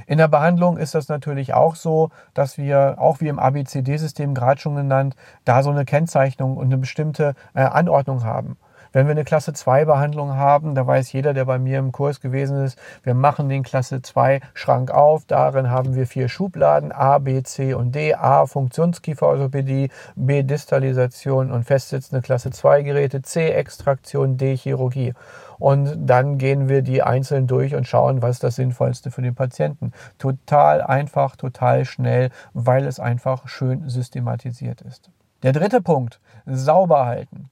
In 0.07 0.19
der 0.19 0.29
Behandlung 0.29 0.77
ist 0.77 0.95
das 0.95 1.09
natürlich 1.09 1.55
auch 1.55 1.75
so, 1.75 2.11
dass 2.35 2.59
wir, 2.59 2.97
auch 2.99 3.21
wie 3.21 3.29
im 3.29 3.39
ABCD-System 3.39 4.35
gerade 4.35 4.61
schon 4.61 4.77
genannt, 4.77 5.15
da 5.45 5.63
so 5.63 5.71
eine 5.71 5.85
Kennzeichnung 5.85 6.57
und 6.57 6.67
eine 6.67 6.79
bestimmte 6.79 7.35
äh, 7.55 7.63
Anordnung 7.63 8.25
haben. 8.25 8.57
Wenn 8.93 9.07
wir 9.07 9.13
eine 9.13 9.25
Klasse 9.25 9.53
2 9.53 9.85
Behandlung 9.85 10.35
haben, 10.35 10.75
da 10.75 10.85
weiß 10.85 11.13
jeder, 11.13 11.33
der 11.33 11.45
bei 11.45 11.61
mir 11.61 11.79
im 11.79 11.93
Kurs 11.93 12.21
gewesen 12.21 12.65
ist, 12.65 12.77
wir 13.05 13.15
machen 13.15 13.49
den 13.49 13.63
Klasse 13.63 14.03
2 14.03 14.41
Schrank 14.53 14.91
auf. 14.91 15.25
Darin 15.27 15.71
haben 15.71 15.95
wir 15.95 16.09
vier 16.09 16.29
Schubladen, 16.29 16.91
A, 16.91 17.19
B, 17.19 17.41
C 17.45 17.73
und 17.75 17.95
D. 17.95 18.15
A, 18.15 18.47
Funktionskieferorthopädie, 18.47 19.91
B, 20.17 20.43
Distalisation 20.43 21.53
und 21.53 21.65
festsitzende 21.65 22.21
Klasse 22.21 22.51
2 22.51 22.83
Geräte, 22.83 23.23
C, 23.23 23.51
Extraktion, 23.51 24.37
D, 24.37 24.57
Chirurgie. 24.57 25.15
Und 25.61 26.09
dann 26.09 26.39
gehen 26.39 26.69
wir 26.69 26.83
die 26.83 27.03
einzeln 27.03 27.47
durch 27.47 27.77
und 27.77 27.87
schauen, 27.87 28.23
was 28.23 28.41
das 28.41 28.57
Sinnvollste 28.57 29.13
für 29.13 29.23
den 29.23 29.37
Patienten. 29.37 29.93
Total 30.19 30.83
einfach, 30.83 31.37
total 31.37 31.85
schnell, 31.85 32.31
weil 32.55 32.87
es 32.87 32.99
einfach 32.99 33.47
schön 33.47 33.89
systematisiert 33.89 34.81
ist. 34.81 35.11
Der 35.45 35.53
dritte 35.53 35.81
Punkt, 35.81 36.19
sauber 36.45 37.07
halten. 37.07 37.51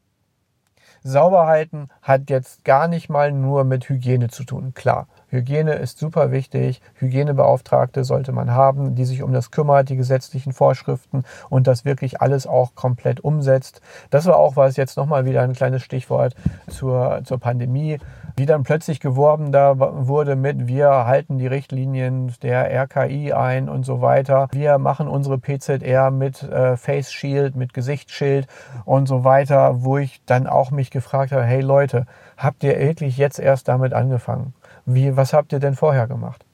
Sauber 1.03 1.47
halten 1.47 1.89
hat 2.03 2.31
jetzt 2.31 2.65
gar 2.65 2.89
nicht 2.89 3.09
mal 3.09 3.33
nur 3.33 3.65
mit 3.65 3.89
Hygiene 3.89 4.29
zu 4.29 4.45
tun. 4.45 4.75
Klar, 4.75 5.09
Hygiene 5.31 5.75
ist 5.75 5.99
super 5.99 6.33
wichtig. 6.33 6.81
Hygienebeauftragte 6.95 8.05
sollte 8.05 8.33
man 8.33 8.53
haben, 8.53 8.95
die 8.95 9.05
sich 9.05 9.23
um 9.23 9.33
das 9.33 9.51
kümmert, 9.51 9.89
die 9.89 9.97
gesetzlichen 9.97 10.53
Vorschriften 10.53 11.25
und 11.51 11.67
das 11.67 11.85
wirklich 11.85 12.21
alles 12.21 12.47
auch 12.47 12.75
komplett 12.75 13.21
umsetzt. 13.21 13.83
Das 14.11 14.27
war 14.27 14.37
auch 14.37 14.57
was 14.57 14.77
jetzt 14.77 14.97
nochmal 14.97 15.27
wieder 15.27 15.43
ein 15.43 15.53
kleines 15.53 15.83
Stichwort 15.83 16.35
zur, 16.69 17.21
zur 17.25 17.39
Pandemie, 17.39 17.99
wie 18.37 18.47
dann 18.47 18.63
plötzlich 18.63 19.01
geworben 19.01 19.53
da 19.53 19.79
wurde 19.79 20.37
mit, 20.37 20.67
wir 20.69 20.89
halten 21.07 21.39
die 21.39 21.47
Richtlinien 21.47 22.33
der 22.43 22.71
RKI 22.85 23.33
ein 23.33 23.69
und 23.69 23.85
so 23.85 24.01
weiter. 24.01 24.49
Wir 24.53 24.79
machen 24.79 25.09
unsere 25.09 25.39
PZR 25.39 26.11
mit 26.11 26.43
äh, 26.43 26.77
Face 26.77 27.13
Shield, 27.13 27.57
mit 27.57 27.75
Gesichtsschild 27.75 28.47
und 28.85 29.09
so 29.09 29.25
weiter, 29.25 29.83
wo 29.83 29.99
ich 29.99 30.23
dann 30.25 30.47
auch 30.47 30.71
mich 30.71 30.91
gefragt 30.91 31.33
habe, 31.33 31.45
hey 31.45 31.61
Leute, 31.61 32.07
habt 32.37 32.63
ihr 32.63 32.79
wirklich 32.79 33.19
jetzt 33.19 33.41
erst 33.41 33.69
damit 33.69 33.93
angefangen? 33.93 34.55
Wie, 34.91 35.19
was 35.19 35.35
habt 35.35 35.53
ihr 35.53 35.59
denn 35.59 35.75
vorher 35.75 36.07
gemacht? 36.07 36.47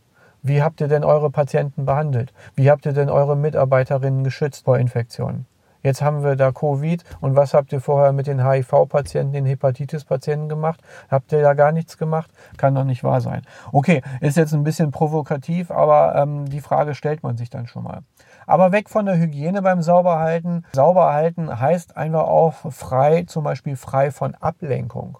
Wie 0.42 0.60
habt 0.60 0.80
ihr 0.80 0.88
denn 0.88 1.04
eure 1.04 1.30
Patienten 1.30 1.84
behandelt? 1.84 2.32
Wie 2.56 2.68
habt 2.68 2.84
ihr 2.84 2.92
denn 2.92 3.08
eure 3.08 3.36
Mitarbeiterinnen 3.36 4.24
geschützt 4.24 4.64
vor 4.64 4.76
Infektionen? 4.76 5.46
Jetzt 5.84 6.02
haben 6.02 6.24
wir 6.24 6.34
da 6.34 6.50
Covid 6.50 7.04
und 7.20 7.36
was 7.36 7.54
habt 7.54 7.72
ihr 7.72 7.80
vorher 7.80 8.12
mit 8.12 8.26
den 8.26 8.44
HIV-Patienten, 8.44 9.34
den 9.34 9.46
Hepatitis-Patienten 9.46 10.48
gemacht? 10.48 10.80
Habt 11.08 11.30
ihr 11.30 11.42
da 11.42 11.54
gar 11.54 11.70
nichts 11.70 11.96
gemacht? 11.96 12.28
Kann 12.56 12.74
doch 12.74 12.82
nicht 12.82 13.04
wahr 13.04 13.20
sein. 13.20 13.42
Okay, 13.70 14.02
ist 14.20 14.36
jetzt 14.36 14.52
ein 14.52 14.64
bisschen 14.64 14.90
provokativ, 14.90 15.70
aber 15.70 16.16
ähm, 16.16 16.46
die 16.46 16.60
Frage 16.60 16.96
stellt 16.96 17.22
man 17.22 17.36
sich 17.36 17.50
dann 17.50 17.68
schon 17.68 17.84
mal. 17.84 18.00
Aber 18.48 18.72
weg 18.72 18.90
von 18.90 19.06
der 19.06 19.16
Hygiene 19.16 19.62
beim 19.62 19.80
Sauberhalten. 19.80 20.66
Sauberhalten 20.72 21.60
heißt 21.60 21.96
einfach 21.96 22.24
auch 22.24 22.54
frei, 22.72 23.22
zum 23.28 23.44
Beispiel 23.44 23.76
frei 23.76 24.10
von 24.10 24.34
Ablenkung 24.34 25.18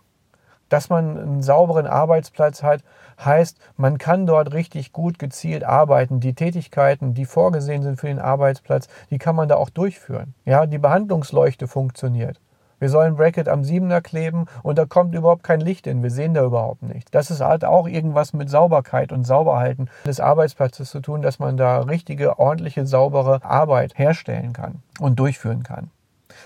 dass 0.74 0.90
man 0.90 1.16
einen 1.16 1.40
sauberen 1.40 1.86
Arbeitsplatz 1.86 2.64
hat, 2.64 2.82
heißt, 3.24 3.58
man 3.76 3.96
kann 3.96 4.26
dort 4.26 4.52
richtig 4.54 4.92
gut 4.92 5.20
gezielt 5.20 5.62
arbeiten. 5.62 6.18
Die 6.18 6.34
Tätigkeiten, 6.34 7.14
die 7.14 7.26
vorgesehen 7.26 7.84
sind 7.84 8.00
für 8.00 8.08
den 8.08 8.18
Arbeitsplatz, 8.18 8.88
die 9.08 9.18
kann 9.18 9.36
man 9.36 9.48
da 9.48 9.54
auch 9.54 9.70
durchführen. 9.70 10.34
Ja, 10.44 10.66
die 10.66 10.78
Behandlungsleuchte 10.78 11.68
funktioniert. 11.68 12.40
Wir 12.80 12.88
sollen 12.88 13.14
Bracket 13.14 13.48
am 13.48 13.62
Siebener 13.62 14.00
kleben 14.00 14.46
und 14.64 14.76
da 14.76 14.84
kommt 14.84 15.14
überhaupt 15.14 15.44
kein 15.44 15.60
Licht 15.60 15.84
hin. 15.84 16.02
Wir 16.02 16.10
sehen 16.10 16.34
da 16.34 16.44
überhaupt 16.44 16.82
nichts. 16.82 17.12
Das 17.12 17.30
ist 17.30 17.40
halt 17.40 17.64
auch 17.64 17.86
irgendwas 17.86 18.32
mit 18.32 18.50
Sauberkeit 18.50 19.12
und 19.12 19.22
Sauberhalten 19.22 19.88
des 20.04 20.18
Arbeitsplatzes 20.18 20.90
zu 20.90 20.98
tun, 20.98 21.22
dass 21.22 21.38
man 21.38 21.56
da 21.56 21.82
richtige, 21.82 22.40
ordentliche, 22.40 22.84
saubere 22.84 23.44
Arbeit 23.44 23.96
herstellen 23.96 24.52
kann 24.52 24.82
und 24.98 25.20
durchführen 25.20 25.62
kann. 25.62 25.92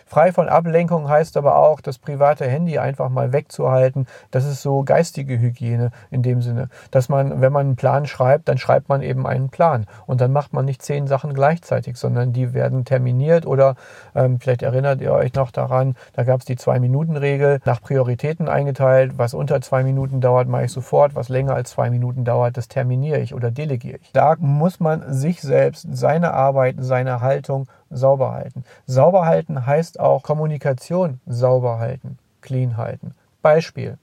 Frei 0.09 0.33
von 0.33 0.49
Ablenkung 0.49 1.09
heißt 1.09 1.37
aber 1.37 1.57
auch, 1.57 1.83
das 1.83 1.99
private 1.99 2.47
Handy 2.47 2.79
einfach 2.79 3.11
mal 3.11 3.35
wegzuhalten. 3.35 4.07
Das 4.31 4.47
ist 4.47 4.63
so 4.63 4.83
geistige 4.83 5.39
Hygiene 5.39 5.91
in 6.11 6.23
dem 6.23 6.41
Sinne, 6.41 6.71
dass 6.91 7.11
man, 7.11 7.43
wenn 7.43 7.53
man 7.53 7.67
einen 7.67 7.77
Plan 7.77 8.07
schreibt, 8.07 8.49
dann 8.49 8.57
schreibt 8.57 8.89
man 8.89 9.03
eben 9.03 9.27
einen 9.27 9.51
Plan. 9.51 9.87
Und 10.07 10.23
dann 10.23 10.33
macht 10.33 10.55
man 10.55 10.65
nicht 10.65 10.81
zehn 10.81 11.07
Sachen 11.07 11.35
gleichzeitig, 11.35 11.99
sondern 11.99 12.33
die 12.33 12.55
werden 12.55 12.87
terminiert 12.87 13.45
oder 13.45 13.77
ähm, 14.15 14.41
vielleicht 14.41 14.63
erinnert 14.63 15.03
ihr 15.03 15.13
euch 15.13 15.35
noch 15.35 15.51
daran, 15.51 15.95
da 16.15 16.25
gab 16.25 16.41
es 16.41 16.47
die 16.47 16.57
Zwei-Minuten-Regel, 16.57 17.61
nach 17.67 17.83
Prioritäten 17.83 18.49
eingeteilt. 18.49 19.19
Was 19.19 19.35
unter 19.35 19.61
zwei 19.61 19.83
Minuten 19.83 20.23
dauert, 20.23 20.49
mache 20.49 20.65
ich 20.65 20.73
sofort. 20.73 21.15
Was 21.15 21.29
länger 21.29 21.55
als 21.55 21.71
zwei 21.71 21.91
Minuten 21.91 22.25
dauert, 22.25 22.57
das 22.57 22.69
terminiere 22.69 23.21
ich 23.21 23.35
oder 23.35 23.51
delegiere 23.51 23.99
ich. 24.01 24.11
Da 24.13 24.37
muss 24.39 24.81
man 24.81 25.13
sich 25.13 25.43
selbst, 25.43 25.87
seine 25.93 26.33
Arbeit, 26.33 26.77
seine 26.79 27.21
Haltung 27.21 27.69
sauber 27.91 28.33
halten. 28.33 28.65
Sauber 28.87 29.27
halten 29.27 29.67
heißt 29.67 30.01
auch 30.01 30.23
Kommunikation 30.23 31.21
sauber 31.27 31.79
halten, 31.79 32.19
clean 32.41 32.77
halten. 32.77 33.15
Beispiel. 33.43 33.99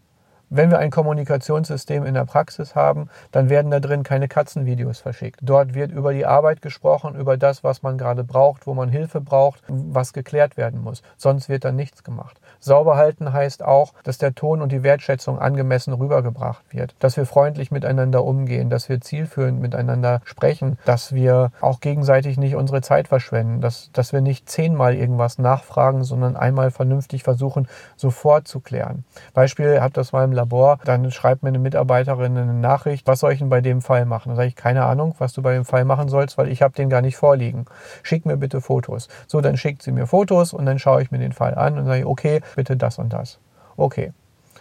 Wenn 0.50 0.70
wir 0.70 0.80
ein 0.80 0.92
Kommunikationssystem 0.92 2.06
in 2.06 2.14
der 2.14 2.26
Praxis 2.26 2.76
haben, 2.76 3.10
dann 3.32 3.50
werden 3.50 3.72
da 3.72 3.80
drin 3.80 4.04
keine 4.04 4.28
Katzenvideos 4.28 5.00
verschickt. 5.00 5.40
Dort 5.42 5.74
wird 5.74 5.92
über 5.92 6.14
die 6.14 6.26
Arbeit 6.26 6.62
gesprochen, 6.62 7.16
über 7.16 7.36
das, 7.38 7.64
was 7.64 7.82
man 7.82 7.98
gerade 7.98 8.24
braucht, 8.24 8.68
wo 8.68 8.74
man 8.74 8.90
Hilfe 8.90 9.22
braucht, 9.22 9.64
was 9.68 10.14
geklärt 10.14 10.56
werden 10.56 10.82
muss. 10.82 11.02
Sonst 11.18 11.50
wird 11.50 11.66
dann 11.66 11.76
nichts 11.76 12.04
gemacht. 12.04 12.40
Sauber 12.60 12.96
halten 12.96 13.34
heißt 13.34 13.64
auch, 13.64 13.94
dass 14.04 14.18
der 14.18 14.36
Ton 14.36 14.62
und 14.62 14.72
die 14.72 14.84
Wertschätzung 14.84 15.40
angemessen 15.40 15.94
rübergebracht 15.94 16.64
wird, 16.70 16.96
dass 17.00 17.18
wir 17.18 17.26
freundlich 17.26 17.72
miteinander 17.72 18.24
umgehen, 18.24 18.70
dass 18.70 18.90
wir 18.90 19.02
zielführend 19.02 19.60
miteinander 19.60 20.22
sprechen, 20.26 20.78
dass 20.86 21.14
wir 21.14 21.52
auch 21.62 21.80
gegenseitig 21.80 22.38
nicht 22.38 22.56
unsere 22.56 22.82
Zeit 22.82 23.08
verschwenden, 23.08 23.62
dass, 23.62 23.90
dass 23.94 24.14
wir 24.14 24.22
nicht 24.22 24.50
zehnmal 24.50 24.96
irgendwas 24.96 25.40
nachfragen, 25.40 26.04
sondern 26.04 26.36
einmal 26.36 26.72
vernünftig 26.72 27.24
versuchen, 27.24 27.68
sofort 27.96 28.48
zu 28.48 28.60
klären. 28.60 29.06
Beispiel, 29.34 29.82
habe 29.82 29.94
das 29.94 30.12
mal 30.12 30.24
im 30.24 30.35
Labor, 30.36 30.80
dann 30.86 31.10
schreibt 31.12 31.44
mir 31.44 31.50
eine 31.50 31.60
Mitarbeiterin 31.60 32.38
eine 32.38 32.54
Nachricht, 32.54 33.08
was 33.08 33.20
soll 33.20 33.34
ich 33.34 33.40
denn 33.40 33.50
bei 33.50 33.62
dem 33.62 33.82
Fall 33.82 34.06
machen? 34.06 34.30
Dann 34.30 34.36
sage 34.36 34.50
ich, 34.50 34.56
keine 34.56 34.86
Ahnung, 34.86 35.16
was 35.18 35.34
du 35.34 35.42
bei 35.42 35.54
dem 35.54 35.66
Fall 35.66 35.86
machen 35.86 36.10
sollst, 36.10 36.38
weil 36.38 36.50
ich 36.50 36.62
habe 36.62 36.74
den 36.74 36.90
gar 36.90 37.02
nicht 37.02 37.18
vorliegen. 37.18 37.66
Schick 38.04 38.26
mir 38.26 38.38
bitte 38.38 38.62
Fotos. 38.62 39.08
So, 39.28 39.42
dann 39.42 39.58
schickt 39.58 39.82
sie 39.82 39.92
mir 39.92 40.08
Fotos 40.08 40.54
und 40.54 40.66
dann 40.66 40.80
schaue 40.80 41.02
ich 41.02 41.12
mir 41.12 41.20
den 41.20 41.34
Fall 41.34 41.56
an 41.56 41.78
und 41.78 41.86
sage, 41.86 42.08
okay, 42.08 42.42
bitte 42.56 42.78
das 42.78 43.00
und 43.00 43.14
das. 43.14 43.40
Okay. 43.78 44.14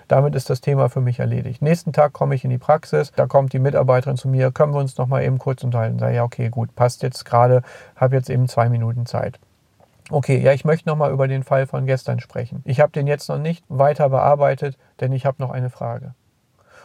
Damit 0.09 0.35
ist 0.35 0.51
das 0.51 0.61
Thema 0.61 0.91
für 0.91 1.01
mich 1.01 1.19
erledigt. 1.19 1.63
Nächsten 1.63 1.93
Tag 1.93 2.13
komme 2.13 2.35
ich 2.35 2.45
in 2.45 2.51
die 2.51 2.59
Praxis, 2.59 3.13
da 3.17 3.27
kommt 3.27 3.53
die 3.55 3.59
Mitarbeiterin 3.59 4.17
zu 4.17 4.29
mir, 4.29 4.53
können 4.53 4.75
wir 4.75 4.81
uns 4.81 4.99
noch 4.99 5.07
mal 5.07 5.23
eben 5.23 5.39
kurz 5.39 5.65
unterhalten. 5.65 5.99
Sage 5.99 6.17
ja, 6.17 6.25
okay, 6.25 6.51
gut, 6.51 6.75
passt 6.75 7.03
jetzt 7.03 7.25
gerade, 7.25 7.63
habe 7.97 8.17
jetzt 8.17 8.29
eben 8.29 8.47
zwei 8.49 8.69
Minuten 8.69 9.07
Zeit. 9.07 9.39
Okay, 10.11 10.39
ja, 10.39 10.53
ich 10.53 10.65
möchte 10.65 10.89
noch 10.89 10.97
mal 10.97 11.13
über 11.13 11.29
den 11.29 11.43
Fall 11.43 11.67
von 11.67 11.87
gestern 11.87 12.21
sprechen. 12.21 12.63
Ich 12.65 12.81
habe 12.81 12.93
den 12.93 13.07
jetzt 13.07 13.29
noch 13.29 13.39
nicht 13.39 13.65
weiter 13.69 14.11
bearbeitet, 14.11 14.77
denn 15.01 15.13
ich 15.13 15.25
habe 15.25 15.41
noch 15.41 15.51
eine 15.51 15.71
Frage. 15.71 16.15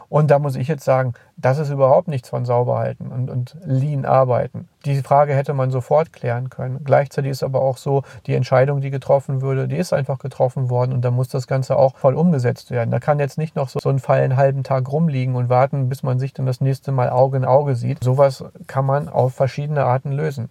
Und 0.10 0.32
da 0.32 0.40
muss 0.40 0.56
ich 0.56 0.68
jetzt 0.68 0.84
sagen, 0.84 1.14
das 1.38 1.60
ist 1.60 1.70
überhaupt 1.70 2.08
nichts 2.08 2.30
von 2.30 2.44
Sauberhalten 2.44 3.12
und, 3.12 3.30
und 3.30 3.56
Lean 3.64 4.06
arbeiten. 4.06 4.68
Diese 4.84 5.04
Frage 5.04 5.36
hätte 5.36 5.54
man 5.54 5.70
sofort 5.70 6.12
klären 6.12 6.50
können. 6.50 6.84
Gleichzeitig 6.84 7.30
ist 7.30 7.44
aber 7.44 7.62
auch 7.62 7.78
so, 7.78 8.02
die 8.26 8.34
Entscheidung, 8.34 8.82
die 8.82 8.90
getroffen 8.90 9.42
würde, 9.42 9.68
die 9.68 9.78
ist 9.78 9.94
einfach 9.94 10.18
getroffen 10.18 10.72
worden 10.72 10.94
und 10.94 11.06
da 11.06 11.12
muss 11.12 11.28
das 11.30 11.46
Ganze 11.46 11.78
auch 11.78 11.96
voll 11.96 12.16
umgesetzt 12.16 12.72
werden. 12.72 12.90
Da 12.90 13.00
kann 13.00 13.20
jetzt 13.20 13.38
nicht 13.38 13.56
noch 13.56 13.70
so, 13.70 13.80
so 13.80 13.90
ein 13.90 14.00
Fall 14.00 14.22
einen 14.22 14.36
halben 14.36 14.64
Tag 14.64 14.92
rumliegen 14.92 15.36
und 15.36 15.48
warten, 15.48 15.90
bis 15.90 16.02
man 16.02 16.18
sich 16.18 16.34
dann 16.34 16.48
das 16.48 16.60
nächste 16.60 16.92
Mal 16.92 17.12
Auge 17.12 17.38
in 17.38 17.46
Auge 17.46 17.76
sieht. 17.76 18.04
Sowas 18.04 18.44
kann 18.66 18.86
man 18.86 19.10
auf 19.10 19.36
verschiedene 19.36 19.86
Arten 19.86 20.12
lösen. 20.12 20.50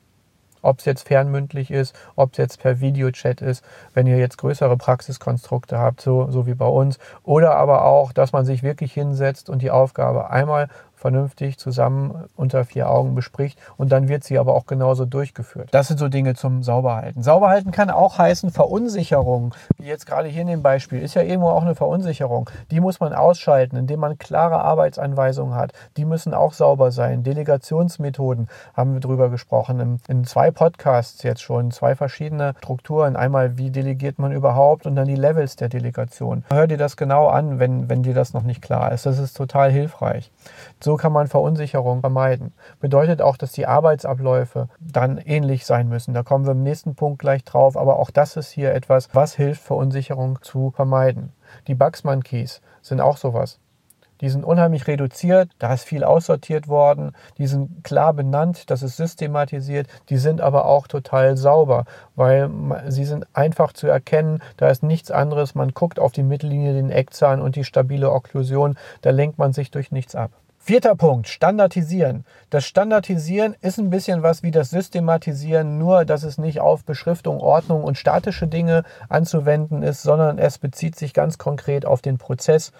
Ob 0.62 0.78
es 0.78 0.84
jetzt 0.84 1.06
fernmündlich 1.06 1.70
ist, 1.70 1.94
ob 2.16 2.32
es 2.32 2.38
jetzt 2.38 2.60
per 2.60 2.80
Videochat 2.80 3.40
ist, 3.40 3.64
wenn 3.94 4.06
ihr 4.06 4.18
jetzt 4.18 4.38
größere 4.38 4.76
Praxiskonstrukte 4.76 5.78
habt, 5.78 6.00
so, 6.00 6.30
so 6.30 6.46
wie 6.46 6.54
bei 6.54 6.66
uns. 6.66 6.98
Oder 7.22 7.56
aber 7.56 7.84
auch, 7.84 8.12
dass 8.12 8.32
man 8.32 8.44
sich 8.44 8.62
wirklich 8.62 8.92
hinsetzt 8.92 9.50
und 9.50 9.62
die 9.62 9.70
Aufgabe 9.70 10.30
einmal 10.30 10.68
vernünftig 10.98 11.58
zusammen 11.58 12.28
unter 12.36 12.64
vier 12.64 12.90
Augen 12.90 13.14
bespricht 13.14 13.58
und 13.76 13.92
dann 13.92 14.08
wird 14.08 14.24
sie 14.24 14.38
aber 14.38 14.54
auch 14.54 14.66
genauso 14.66 15.04
durchgeführt. 15.04 15.68
Das 15.70 15.88
sind 15.88 15.98
so 15.98 16.08
Dinge 16.08 16.34
zum 16.34 16.62
Sauberhalten. 16.62 17.22
Sauberhalten 17.22 17.70
kann 17.70 17.90
auch 17.90 18.18
heißen 18.18 18.50
Verunsicherung, 18.50 19.54
wie 19.78 19.86
jetzt 19.86 20.06
gerade 20.06 20.28
hier 20.28 20.42
in 20.42 20.48
dem 20.48 20.62
Beispiel, 20.62 21.00
ist 21.00 21.14
ja 21.14 21.22
irgendwo 21.22 21.48
auch 21.48 21.62
eine 21.62 21.74
Verunsicherung. 21.74 22.50
Die 22.70 22.80
muss 22.80 23.00
man 23.00 23.12
ausschalten, 23.12 23.76
indem 23.76 24.00
man 24.00 24.18
klare 24.18 24.60
Arbeitsanweisungen 24.60 25.54
hat. 25.54 25.72
Die 25.96 26.04
müssen 26.04 26.34
auch 26.34 26.52
sauber 26.52 26.90
sein. 26.90 27.22
Delegationsmethoden 27.22 28.48
haben 28.74 28.94
wir 28.94 29.00
drüber 29.00 29.28
gesprochen. 29.28 30.00
In, 30.08 30.24
zwei 30.24 30.50
Podcasts 30.50 31.22
jetzt 31.22 31.42
schon, 31.42 31.70
zwei 31.70 31.94
verschiedene 31.94 32.54
Strukturen. 32.58 33.16
Einmal, 33.16 33.56
wie 33.56 33.70
delegiert 33.70 34.18
man 34.18 34.32
überhaupt 34.32 34.86
und 34.86 34.96
dann 34.96 35.06
die 35.06 35.14
Levels 35.14 35.56
der 35.56 35.68
Delegation. 35.68 36.44
Hör 36.50 36.66
dir 36.66 36.76
das 36.76 36.96
genau 36.96 37.28
an, 37.28 37.58
wenn, 37.58 37.88
wenn 37.88 38.02
dir 38.02 38.14
das 38.14 38.34
noch 38.34 38.42
nicht 38.42 38.62
klar 38.62 38.92
ist. 38.92 39.06
Das 39.06 39.18
ist 39.18 39.36
total 39.36 39.70
hilfreich. 39.70 40.30
Kann 40.97 41.12
man 41.12 41.28
Verunsicherung 41.28 42.00
vermeiden. 42.00 42.52
Bedeutet 42.80 43.23
auch, 43.23 43.37
dass 43.37 43.52
die 43.52 43.66
Arbeitsabläufe 43.66 44.68
dann 44.80 45.18
ähnlich 45.18 45.66
sein 45.66 45.88
müssen. 45.88 46.14
Da 46.14 46.23
kommen 46.23 46.47
wir 46.47 46.52
im 46.52 46.62
nächsten 46.62 46.95
Punkt 46.95 47.18
gleich 47.18 47.45
drauf. 47.45 47.76
Aber 47.76 47.99
auch 47.99 48.11
das 48.11 48.37
ist 48.37 48.50
hier 48.50 48.75
etwas, 48.75 49.09
was 49.12 49.35
hilft, 49.35 49.62
Verunsicherung 49.62 50.40
zu 50.42 50.71
vermeiden. 50.71 51.33
Die 51.66 51.75
Bugsman 51.75 52.23
Keys 52.23 52.61
sind 52.83 53.00
auch 53.00 53.16
sowas. 53.16 53.59
Die 54.21 54.30
sind 54.30 54.45
unheimlich 54.45 54.87
reduziert, 54.88 55.50
da 55.59 55.73
ist 55.73 55.85
viel 55.85 56.02
aussortiert 56.02 56.66
worden, 56.66 57.12
die 57.38 57.47
sind 57.47 57.85
klar 57.85 58.12
benannt, 58.12 58.68
das 58.71 58.83
ist 58.83 58.97
systematisiert, 58.97 59.87
die 60.09 60.16
sind 60.16 60.40
aber 60.40 60.66
auch 60.66 60.88
total 60.88 61.37
sauber, 61.37 61.85
weil 62.16 62.50
sie 62.88 63.04
sind 63.04 63.26
einfach 63.33 63.73
zu 63.73 63.87
erkennen, 63.87 64.42
da 64.57 64.68
ist 64.68 64.83
nichts 64.83 65.12
anderes, 65.12 65.54
man 65.54 65.71
guckt 65.71 66.00
auf 66.00 66.11
die 66.11 66.25
Mittellinie, 66.25 66.73
den 66.73 66.90
Eckzahn 66.90 67.40
und 67.40 67.54
die 67.54 67.64
stabile 67.64 68.11
Okklusion, 68.11 68.76
da 69.02 69.11
lenkt 69.11 69.38
man 69.38 69.52
sich 69.52 69.71
durch 69.71 69.92
nichts 69.92 70.16
ab. 70.16 70.33
Vierter 70.60 70.96
Punkt, 70.96 71.28
Standardisieren. 71.28 72.26
Das 72.50 72.66
Standardisieren 72.66 73.54
ist 73.62 73.78
ein 73.78 73.90
bisschen 73.90 74.22
was 74.22 74.42
wie 74.42 74.50
das 74.50 74.70
Systematisieren, 74.70 75.78
nur 75.78 76.04
dass 76.04 76.24
es 76.24 76.36
nicht 76.36 76.60
auf 76.60 76.84
Beschriftung, 76.84 77.40
Ordnung 77.40 77.84
und 77.84 77.96
statische 77.96 78.48
Dinge 78.48 78.82
anzuwenden 79.08 79.82
ist, 79.82 80.02
sondern 80.02 80.36
es 80.36 80.58
bezieht 80.58 80.96
sich 80.96 81.14
ganz 81.14 81.38
konkret 81.38 81.86
auf 81.86 82.02
den 82.02 82.18
Prozess 82.18 82.72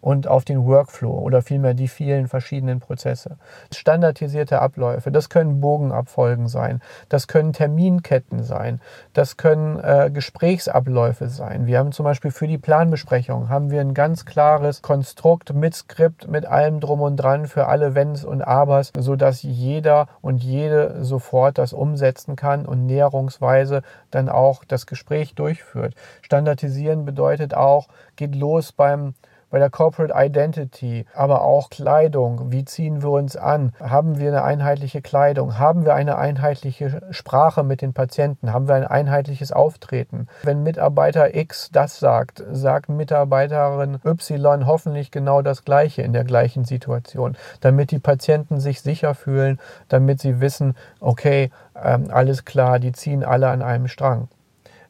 und 0.00 0.28
auf 0.28 0.44
den 0.44 0.64
Workflow 0.66 1.18
oder 1.18 1.42
vielmehr 1.42 1.74
die 1.74 1.88
vielen 1.88 2.28
verschiedenen 2.28 2.80
Prozesse. 2.80 3.38
Standardisierte 3.74 4.60
Abläufe, 4.60 5.10
das 5.10 5.28
können 5.28 5.60
Bogenabfolgen 5.60 6.48
sein, 6.48 6.80
das 7.08 7.26
können 7.26 7.52
Terminketten 7.52 8.42
sein, 8.42 8.80
das 9.14 9.36
können 9.36 9.78
äh, 9.80 10.10
Gesprächsabläufe 10.12 11.28
sein. 11.28 11.66
Wir 11.66 11.78
haben 11.78 11.92
zum 11.92 12.04
Beispiel 12.04 12.30
für 12.30 12.46
die 12.46 12.58
Planbesprechung 12.58 13.48
haben 13.48 13.70
wir 13.70 13.80
ein 13.80 13.94
ganz 13.94 14.24
klares 14.24 14.82
Konstrukt 14.82 15.54
mit 15.54 15.74
Skript, 15.74 16.28
mit 16.28 16.46
allem 16.46 16.80
drum 16.80 17.00
und 17.00 17.16
dran 17.16 17.46
für 17.46 17.66
alle 17.66 17.94
Wenns 17.94 18.24
und 18.24 18.42
Abers, 18.42 18.92
sodass 18.98 19.42
jeder 19.42 20.08
und 20.20 20.42
jede 20.42 21.04
sofort 21.04 21.58
das 21.58 21.72
umsetzen 21.72 22.36
kann 22.36 22.66
und 22.66 22.86
näherungsweise 22.86 23.82
dann 24.10 24.28
auch 24.28 24.64
das 24.64 24.86
Gespräch 24.86 25.34
durchführt. 25.34 25.94
Standardisieren 26.22 27.04
bedeutet 27.04 27.54
auch, 27.54 27.88
geht 28.16 28.34
los 28.34 28.72
beim 28.72 29.14
bei 29.50 29.58
der 29.58 29.70
Corporate 29.70 30.12
Identity, 30.16 31.06
aber 31.14 31.42
auch 31.42 31.70
Kleidung. 31.70 32.52
Wie 32.52 32.64
ziehen 32.64 33.02
wir 33.02 33.10
uns 33.10 33.36
an? 33.36 33.72
Haben 33.80 34.18
wir 34.18 34.28
eine 34.28 34.42
einheitliche 34.42 35.02
Kleidung? 35.02 35.58
Haben 35.58 35.84
wir 35.84 35.94
eine 35.94 36.18
einheitliche 36.18 37.02
Sprache 37.10 37.62
mit 37.62 37.82
den 37.82 37.92
Patienten? 37.92 38.52
Haben 38.52 38.68
wir 38.68 38.74
ein 38.74 38.86
einheitliches 38.86 39.52
Auftreten? 39.52 40.26
Wenn 40.42 40.62
Mitarbeiter 40.62 41.34
X 41.34 41.70
das 41.72 41.98
sagt, 41.98 42.42
sagt 42.50 42.88
Mitarbeiterin 42.88 43.98
Y 44.04 44.66
hoffentlich 44.66 45.10
genau 45.10 45.42
das 45.42 45.64
Gleiche 45.64 46.02
in 46.02 46.12
der 46.12 46.24
gleichen 46.24 46.64
Situation, 46.64 47.36
damit 47.60 47.90
die 47.90 47.98
Patienten 47.98 48.60
sich 48.60 48.80
sicher 48.80 49.14
fühlen, 49.14 49.60
damit 49.88 50.20
sie 50.20 50.40
wissen, 50.40 50.74
okay, 51.00 51.50
ähm, 51.82 52.08
alles 52.10 52.44
klar, 52.44 52.78
die 52.78 52.92
ziehen 52.92 53.24
alle 53.24 53.48
an 53.48 53.62
einem 53.62 53.88
Strang. 53.88 54.28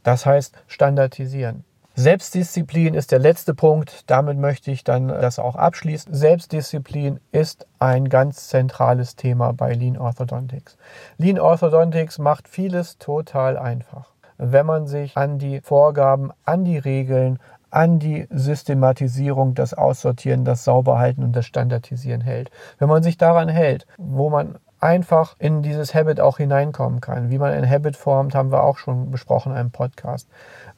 Das 0.02 0.24
heißt 0.24 0.54
standardisieren. 0.68 1.64
Selbstdisziplin 1.98 2.92
ist 2.92 3.10
der 3.10 3.18
letzte 3.18 3.54
Punkt. 3.54 4.02
Damit 4.10 4.36
möchte 4.36 4.70
ich 4.70 4.84
dann 4.84 5.08
das 5.08 5.38
auch 5.38 5.56
abschließen. 5.56 6.12
Selbstdisziplin 6.12 7.20
ist 7.32 7.66
ein 7.78 8.10
ganz 8.10 8.48
zentrales 8.48 9.16
Thema 9.16 9.54
bei 9.54 9.72
Lean 9.72 9.96
Orthodontics. 9.96 10.76
Lean 11.16 11.38
Orthodontics 11.38 12.18
macht 12.18 12.48
vieles 12.48 12.98
total 12.98 13.56
einfach. 13.56 14.10
Wenn 14.36 14.66
man 14.66 14.86
sich 14.86 15.16
an 15.16 15.38
die 15.38 15.62
Vorgaben, 15.62 16.32
an 16.44 16.64
die 16.64 16.76
Regeln, 16.76 17.38
an 17.70 17.98
die 17.98 18.26
Systematisierung, 18.28 19.54
das 19.54 19.72
Aussortieren, 19.72 20.44
das 20.44 20.64
Sauberhalten 20.64 21.24
und 21.24 21.34
das 21.34 21.46
Standardisieren 21.46 22.20
hält. 22.20 22.50
Wenn 22.78 22.90
man 22.90 23.02
sich 23.02 23.16
daran 23.16 23.48
hält, 23.48 23.86
wo 23.96 24.28
man 24.28 24.58
einfach 24.86 25.34
in 25.40 25.62
dieses 25.62 25.94
Habit 25.94 26.20
auch 26.20 26.36
hineinkommen 26.36 27.00
kann. 27.00 27.28
Wie 27.28 27.38
man 27.38 27.52
ein 27.52 27.68
Habit 27.68 27.96
formt, 27.96 28.36
haben 28.36 28.52
wir 28.52 28.62
auch 28.62 28.78
schon 28.78 29.10
besprochen 29.10 29.52
einem 29.52 29.72
Podcast. 29.72 30.28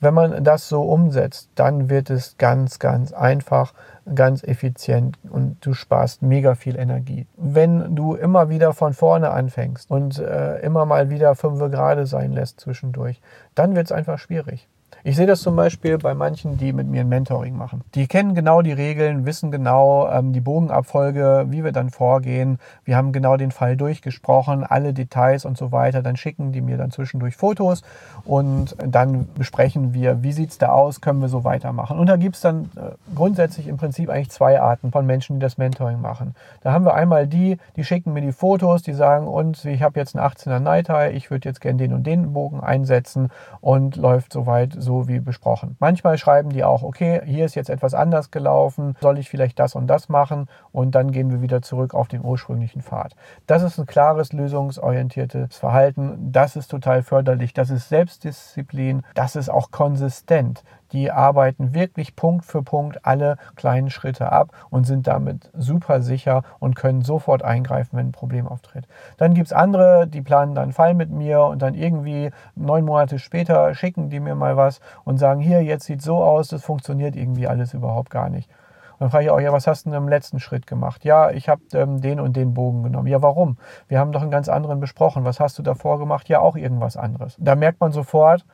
Wenn 0.00 0.14
man 0.14 0.42
das 0.42 0.68
so 0.68 0.82
umsetzt, 0.82 1.50
dann 1.54 1.90
wird 1.90 2.08
es 2.08 2.38
ganz, 2.38 2.78
ganz 2.78 3.12
einfach, 3.12 3.74
ganz 4.14 4.42
effizient 4.42 5.18
und 5.28 5.58
du 5.60 5.74
sparst 5.74 6.22
mega 6.22 6.54
viel 6.54 6.76
Energie. 6.76 7.26
Wenn 7.36 7.94
du 7.94 8.14
immer 8.14 8.48
wieder 8.48 8.72
von 8.72 8.94
vorne 8.94 9.30
anfängst 9.30 9.90
und 9.90 10.18
äh, 10.18 10.58
immer 10.60 10.86
mal 10.86 11.10
wieder 11.10 11.34
fünf 11.34 11.58
gerade 11.58 12.06
sein 12.06 12.32
lässt 12.32 12.60
zwischendurch, 12.60 13.20
dann 13.54 13.76
wird 13.76 13.86
es 13.86 13.92
einfach 13.92 14.18
schwierig. 14.18 14.68
Ich 15.08 15.16
sehe 15.16 15.26
das 15.26 15.40
zum 15.40 15.56
Beispiel 15.56 15.96
bei 15.96 16.12
manchen, 16.12 16.58
die 16.58 16.74
mit 16.74 16.86
mir 16.86 17.00
ein 17.00 17.08
Mentoring 17.08 17.56
machen. 17.56 17.82
Die 17.94 18.06
kennen 18.06 18.34
genau 18.34 18.60
die 18.60 18.72
Regeln, 18.72 19.24
wissen 19.24 19.50
genau 19.50 20.06
ähm, 20.10 20.34
die 20.34 20.42
Bogenabfolge, 20.42 21.46
wie 21.48 21.64
wir 21.64 21.72
dann 21.72 21.88
vorgehen. 21.88 22.58
Wir 22.84 22.98
haben 22.98 23.10
genau 23.12 23.38
den 23.38 23.50
Fall 23.50 23.78
durchgesprochen, 23.78 24.64
alle 24.64 24.92
Details 24.92 25.46
und 25.46 25.56
so 25.56 25.72
weiter. 25.72 26.02
Dann 26.02 26.18
schicken 26.18 26.52
die 26.52 26.60
mir 26.60 26.76
dann 26.76 26.90
zwischendurch 26.90 27.36
Fotos 27.36 27.84
und 28.26 28.76
dann 28.86 29.28
besprechen 29.34 29.94
wir, 29.94 30.22
wie 30.22 30.32
sieht 30.32 30.50
es 30.50 30.58
da 30.58 30.72
aus, 30.72 31.00
können 31.00 31.22
wir 31.22 31.30
so 31.30 31.42
weitermachen. 31.42 31.98
Und 31.98 32.06
da 32.06 32.16
gibt 32.16 32.34
es 32.34 32.42
dann 32.42 32.70
äh, 32.76 32.90
grundsätzlich 33.14 33.66
im 33.66 33.78
Prinzip 33.78 34.10
eigentlich 34.10 34.30
zwei 34.30 34.60
Arten 34.60 34.92
von 34.92 35.06
Menschen, 35.06 35.36
die 35.36 35.40
das 35.40 35.56
Mentoring 35.56 36.02
machen. 36.02 36.34
Da 36.60 36.72
haben 36.72 36.84
wir 36.84 36.92
einmal 36.92 37.26
die, 37.26 37.56
die 37.76 37.84
schicken 37.84 38.12
mir 38.12 38.20
die 38.20 38.32
Fotos, 38.32 38.82
die 38.82 38.92
sagen, 38.92 39.26
und 39.26 39.64
ich 39.64 39.82
habe 39.82 39.98
jetzt 39.98 40.14
einen 40.14 40.26
18er 40.26 40.60
Night 40.60 40.90
High, 40.90 41.14
ich 41.14 41.30
würde 41.30 41.48
jetzt 41.48 41.62
gerne 41.62 41.78
den 41.78 41.94
und 41.94 42.06
den 42.06 42.34
Bogen 42.34 42.60
einsetzen 42.60 43.30
und 43.62 43.96
läuft 43.96 44.34
soweit 44.34 44.76
so 44.78 44.97
wie 45.06 45.20
besprochen. 45.20 45.76
Manchmal 45.78 46.18
schreiben 46.18 46.50
die 46.50 46.64
auch, 46.64 46.82
okay, 46.82 47.20
hier 47.24 47.44
ist 47.44 47.54
jetzt 47.54 47.70
etwas 47.70 47.94
anders 47.94 48.30
gelaufen, 48.32 48.96
soll 49.00 49.18
ich 49.18 49.28
vielleicht 49.28 49.58
das 49.58 49.74
und 49.74 49.86
das 49.86 50.08
machen? 50.08 50.48
Und 50.72 50.94
dann 50.94 51.12
gehen 51.12 51.30
wir 51.30 51.42
wieder 51.42 51.62
zurück 51.62 51.94
auf 51.94 52.08
den 52.08 52.24
ursprünglichen 52.24 52.82
Pfad. 52.82 53.14
Das 53.46 53.62
ist 53.62 53.78
ein 53.78 53.86
klares 53.86 54.32
lösungsorientiertes 54.32 55.56
Verhalten, 55.56 56.32
das 56.32 56.56
ist 56.56 56.68
total 56.68 57.02
förderlich, 57.02 57.52
das 57.52 57.70
ist 57.70 57.88
Selbstdisziplin, 57.88 59.02
das 59.14 59.36
ist 59.36 59.48
auch 59.48 59.70
konsistent 59.70 60.64
die 60.92 61.10
arbeiten 61.10 61.74
wirklich 61.74 62.16
Punkt 62.16 62.44
für 62.44 62.62
Punkt 62.62 63.04
alle 63.04 63.36
kleinen 63.56 63.90
Schritte 63.90 64.32
ab 64.32 64.52
und 64.70 64.84
sind 64.84 65.06
damit 65.06 65.50
super 65.56 66.02
sicher 66.02 66.42
und 66.58 66.76
können 66.76 67.02
sofort 67.02 67.42
eingreifen, 67.42 67.96
wenn 67.96 68.08
ein 68.08 68.12
Problem 68.12 68.46
auftritt. 68.46 68.86
Dann 69.16 69.34
gibt 69.34 69.48
es 69.48 69.52
andere, 69.52 70.06
die 70.06 70.22
planen 70.22 70.54
dann 70.54 70.64
einen 70.64 70.72
Fall 70.72 70.94
mit 70.94 71.10
mir 71.10 71.42
und 71.42 71.62
dann 71.62 71.74
irgendwie 71.74 72.30
neun 72.54 72.84
Monate 72.84 73.18
später 73.18 73.74
schicken 73.74 74.10
die 74.10 74.20
mir 74.20 74.34
mal 74.34 74.56
was 74.56 74.80
und 75.04 75.18
sagen, 75.18 75.40
hier, 75.40 75.62
jetzt 75.62 75.86
sieht 75.86 76.02
so 76.02 76.22
aus, 76.22 76.48
das 76.48 76.62
funktioniert 76.62 77.16
irgendwie 77.16 77.46
alles 77.46 77.74
überhaupt 77.74 78.10
gar 78.10 78.28
nicht. 78.28 78.50
Dann 78.98 79.10
frage 79.10 79.24
ich 79.24 79.30
auch, 79.30 79.40
ja, 79.40 79.52
was 79.52 79.66
hast 79.66 79.86
du 79.86 79.90
denn 79.90 79.98
im 79.98 80.08
letzten 80.08 80.40
Schritt 80.40 80.66
gemacht? 80.66 81.04
Ja, 81.04 81.30
ich 81.30 81.48
habe 81.48 81.62
ähm, 81.72 82.00
den 82.00 82.18
und 82.18 82.36
den 82.36 82.54
Bogen 82.54 82.82
genommen. 82.82 83.06
Ja, 83.06 83.22
warum? 83.22 83.56
Wir 83.86 84.00
haben 84.00 84.12
doch 84.12 84.22
einen 84.22 84.30
ganz 84.30 84.48
anderen 84.48 84.80
besprochen. 84.80 85.24
Was 85.24 85.38
hast 85.38 85.58
du 85.58 85.62
davor 85.62 85.98
gemacht? 85.98 86.28
Ja, 86.28 86.40
auch 86.40 86.56
irgendwas 86.56 86.96
anderes. 86.96 87.36
Da 87.38 87.54
merkt 87.54 87.80
man 87.80 87.92
sofort, 87.92 88.44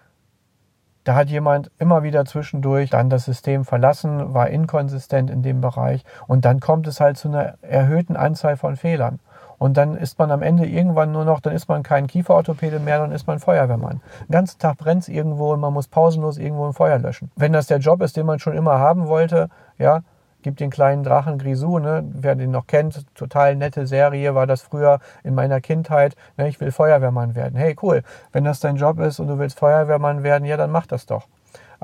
da 1.05 1.15
hat 1.15 1.29
jemand 1.29 1.71
immer 1.79 2.03
wieder 2.03 2.25
zwischendurch 2.25 2.91
dann 2.91 3.11
das 3.11 3.27
System 3.27 3.65
verlassen, 3.65 4.35
war 4.35 4.49
inkonsistent 4.49 5.31
in 5.31 5.43
dem 5.43 5.61
Bereich 5.61 6.05
und 6.27 6.45
dann 6.45 6.61
kommt 6.61 6.87
es 6.87 7.01
halt 7.01 7.19
zu 7.19 7.29
einer 7.29 7.55
erhöhten 7.63 8.17
Anzahl 8.17 8.57
von 8.57 8.77
Fehlern. 8.77 9.21
Und 9.59 9.77
dann 9.77 9.97
ist 9.97 10.19
man 10.19 10.31
am 10.31 10.43
Ende 10.43 10.67
irgendwann 10.67 11.13
nur 11.13 11.25
noch, 11.25 11.41
dann 11.41 11.55
ist 11.55 11.69
man 11.69 11.83
kein 11.83 12.07
Kieferorthopäde 12.07 12.81
mehr, 12.81 12.99
dann 12.99 13.13
ist 13.13 13.27
man 13.27 13.39
Feuerwehrmann. 13.39 14.01
Den 14.29 14.33
ganzen 14.33 14.59
Tag 14.59 14.79
brennt 14.79 15.03
es 15.03 15.09
irgendwo 15.09 15.53
und 15.53 15.61
man 15.61 15.73
muss 15.73 15.89
pausenlos 15.89 16.39
irgendwo 16.39 16.67
ein 16.67 16.73
Feuer 16.73 16.99
löschen. 16.99 17.31
Wenn 17.37 17.53
das 17.53 17.67
der 17.67 17.79
Job 17.79 18.03
ist, 18.03 18.17
den 18.17 18.27
man 18.27 18.41
schon 18.41 18.57
immer 18.57 18.79
haben 18.79 19.07
wollte, 19.07 19.49
ja, 19.79 20.03
gibt 20.45 20.61
den 20.61 20.71
kleinen 20.71 21.03
Drachen 21.03 21.39
Grisou, 21.39 21.81
ne? 21.81 22.05
wer 22.13 22.37
den 22.37 22.53
noch 22.53 22.69
kennt, 22.69 23.05
total 23.17 23.57
nette 23.57 23.89
Serie, 23.89 24.37
war 24.37 24.47
das 24.47 24.63
früher 24.63 25.01
in 25.25 25.35
meiner 25.35 25.61
Kindheit. 25.61 26.15
Ne? 26.37 26.49
Ich 26.49 26.61
will 26.61 26.71
Feuerwehrmann 26.71 27.35
werden. 27.35 27.57
Hey, 27.57 27.75
cool, 27.83 28.03
wenn 28.31 28.45
das 28.45 28.61
dein 28.61 28.77
Job 28.77 29.01
ist 29.01 29.19
und 29.19 29.27
du 29.27 29.39
willst 29.39 29.59
Feuerwehrmann 29.59 30.23
werden, 30.23 30.45
ja, 30.45 30.57
dann 30.57 30.71
mach 30.71 30.87
das 30.87 31.07
doch. 31.07 31.27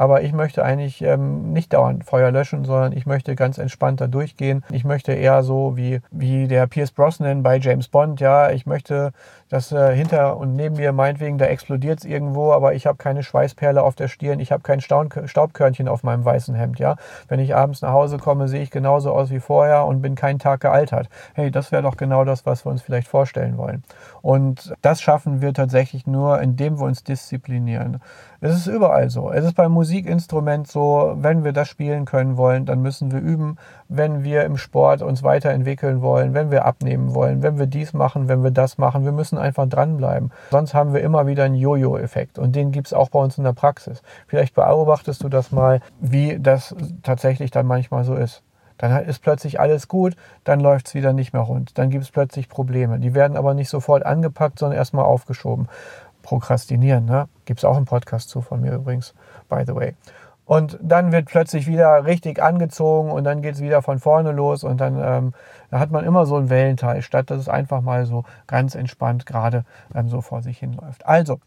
Aber 0.01 0.23
ich 0.23 0.33
möchte 0.33 0.65
eigentlich 0.65 1.03
ähm, 1.03 1.53
nicht 1.53 1.75
dauernd 1.75 2.07
Feuer 2.07 2.31
löschen, 2.31 2.65
sondern 2.65 2.93
ich 2.93 3.05
möchte 3.05 3.37
ganz 3.37 3.59
entspannt 3.59 4.01
da 4.01 4.07
durchgehen. 4.07 4.65
Ich 4.71 4.83
möchte 4.83 5.13
eher 5.13 5.43
so 5.43 5.77
wie, 5.77 6.01
wie 6.11 6.49
der 6.49 6.67
Pierce 6.67 6.91
Brosnan 6.91 7.43
bei 7.43 7.59
James 7.59 7.87
Bond, 7.89 8.19
ja, 8.19 8.51
ich 8.51 8.65
möchte 8.65 9.13
dass 9.51 9.73
äh, 9.73 9.95
hinter 9.95 10.37
und 10.37 10.55
neben 10.55 10.77
mir 10.77 10.93
meinetwegen, 10.93 11.37
da 11.37 11.45
explodiert 11.47 11.99
es 11.99 12.05
irgendwo, 12.05 12.53
aber 12.53 12.75
ich 12.75 12.87
habe 12.87 12.97
keine 12.97 13.23
Schweißperle 13.23 13.83
auf 13.83 13.97
der 13.97 14.09
Stirn, 14.09 14.39
ich 14.39 14.53
habe 14.53 14.63
kein 14.63 14.81
Staubkörnchen 14.81 15.89
auf 15.89 16.05
meinem 16.05 16.25
weißen 16.25 16.55
Hemd. 16.55 16.79
Ja? 16.79 16.97
Wenn 17.29 17.41
ich 17.41 17.55
abends 17.55 17.83
nach 17.83 17.93
Hause 17.93 18.19
komme, 18.19 18.49
sehe 18.49 18.63
ich 18.63 18.71
genauso 18.71 19.13
aus 19.13 19.31
wie 19.31 19.41
vorher 19.41 19.85
und 19.85 20.01
bin 20.01 20.15
keinen 20.15 20.39
Tag 20.39 20.61
gealtert. 20.61 21.09
Hey, 21.35 21.51
das 21.51 21.73
wäre 21.73 21.83
doch 21.83 21.97
genau 21.97 22.25
das, 22.25 22.47
was 22.47 22.65
wir 22.65 22.71
uns 22.71 22.81
vielleicht 22.81 23.09
vorstellen 23.09 23.59
wollen. 23.59 23.83
Und 24.23 24.73
das 24.83 25.03
schaffen 25.03 25.43
wir 25.43 25.53
tatsächlich 25.53 26.07
nur, 26.07 26.41
indem 26.41 26.79
wir 26.79 26.85
uns 26.85 27.03
disziplinieren. 27.03 28.01
Es 28.41 28.57
ist 28.57 28.69
überall 28.69 29.11
so. 29.11 29.33
Es 29.33 29.45
ist 29.45 29.55
beim 29.55 29.73
Musikinstrument 29.91 30.69
so, 30.69 31.17
wenn 31.17 31.43
wir 31.43 31.53
das 31.53 31.69
spielen 31.69 32.05
können 32.05 32.37
wollen, 32.37 32.65
dann 32.65 32.81
müssen 32.81 33.11
wir 33.11 33.19
üben. 33.19 33.57
Wenn 33.89 34.23
wir 34.23 34.45
im 34.45 34.57
Sport 34.57 35.03
uns 35.03 35.25
weiterentwickeln 35.25 36.01
wollen, 36.01 36.33
wenn 36.33 36.53
wir 36.53 36.65
abnehmen 36.65 37.13
wollen, 37.13 37.43
wenn 37.43 37.59
wir 37.59 37.67
dies 37.67 37.93
machen, 37.93 38.29
wenn 38.29 38.45
wir 38.45 38.53
das 38.53 38.79
machen, 38.79 39.05
wir 39.05 39.11
müssen 39.11 39.37
einfach 39.37 39.67
dranbleiben. 39.67 40.31
Sonst 40.53 40.75
haben 40.75 40.95
wir 40.95 41.01
immer 41.01 41.27
wieder 41.27 41.43
einen 41.43 41.57
Jojo-Effekt 41.57 42.39
und 42.39 42.55
den 42.55 42.71
gibt 42.71 42.87
es 42.87 42.93
auch 42.93 43.09
bei 43.09 43.19
uns 43.19 43.37
in 43.37 43.43
der 43.43 43.53
Praxis. 43.53 44.03
Vielleicht 44.29 44.55
beobachtest 44.55 45.25
du 45.25 45.29
das 45.29 45.51
mal, 45.51 45.81
wie 45.99 46.39
das 46.39 46.73
tatsächlich 47.03 47.51
dann 47.51 47.67
manchmal 47.67 48.05
so 48.05 48.15
ist. 48.15 48.45
Dann 48.79 49.05
ist 49.05 49.21
plötzlich 49.23 49.59
alles 49.59 49.89
gut, 49.89 50.15
dann 50.45 50.61
läuft 50.61 50.87
es 50.87 50.95
wieder 50.95 51.13
nicht 51.13 51.33
mehr 51.33 51.43
rund. 51.43 51.77
Dann 51.79 51.91
gibt 51.91 52.05
es 52.05 52.13
plötzlich 52.13 52.49
Probleme. 52.49 53.01
Die 53.01 53.13
werden 53.13 53.37
aber 53.37 53.55
nicht 53.55 53.69
sofort 53.69 54.07
angepackt, 54.07 54.61
sondern 54.61 54.79
erstmal 54.79 55.05
aufgeschoben. 55.05 55.69
Prokrastinieren, 56.23 57.07
ne? 57.07 57.29
Gibt 57.45 57.61
es 57.61 57.65
auch 57.65 57.77
einen 57.77 57.87
Podcast 57.87 58.29
zu 58.29 58.41
von 58.41 58.61
mir 58.61 58.73
übrigens, 58.73 59.15
by 59.51 59.65
the 59.67 59.75
way. 59.75 59.95
Und 60.47 60.79
dann 60.83 61.13
wird 61.13 61.27
plötzlich 61.27 61.69
wieder 61.69 62.07
richtig 62.07 62.43
angezogen 62.43 63.13
und 63.13 63.23
dann 63.23 63.41
geht 63.41 63.55
es 63.55 63.61
wieder 63.61 63.83
von 63.83 64.01
vorne 64.01 64.33
los 64.33 64.65
und 64.65 64.81
dann 64.81 65.01
ähm, 65.01 65.33
da 65.71 65.79
hat 65.79 65.93
man 65.93 66.05
immer 66.05 66.27
so 66.27 66.35
einen 66.37 66.51
Wellenteil, 66.51 67.03
statt 67.03 67.31
dass 67.31 67.39
es 67.39 67.49
einfach 67.49 67.83
mal 67.83 68.05
so 68.05 68.25
ganz 68.49 68.75
entspannt 68.75 69.27
gerade 69.27 69.65
ähm, 69.95 70.09
so 70.09 70.21
vor 70.23 70.43
sich 70.43 70.59
hinläuft. 70.59 71.07
Also, 71.07 71.39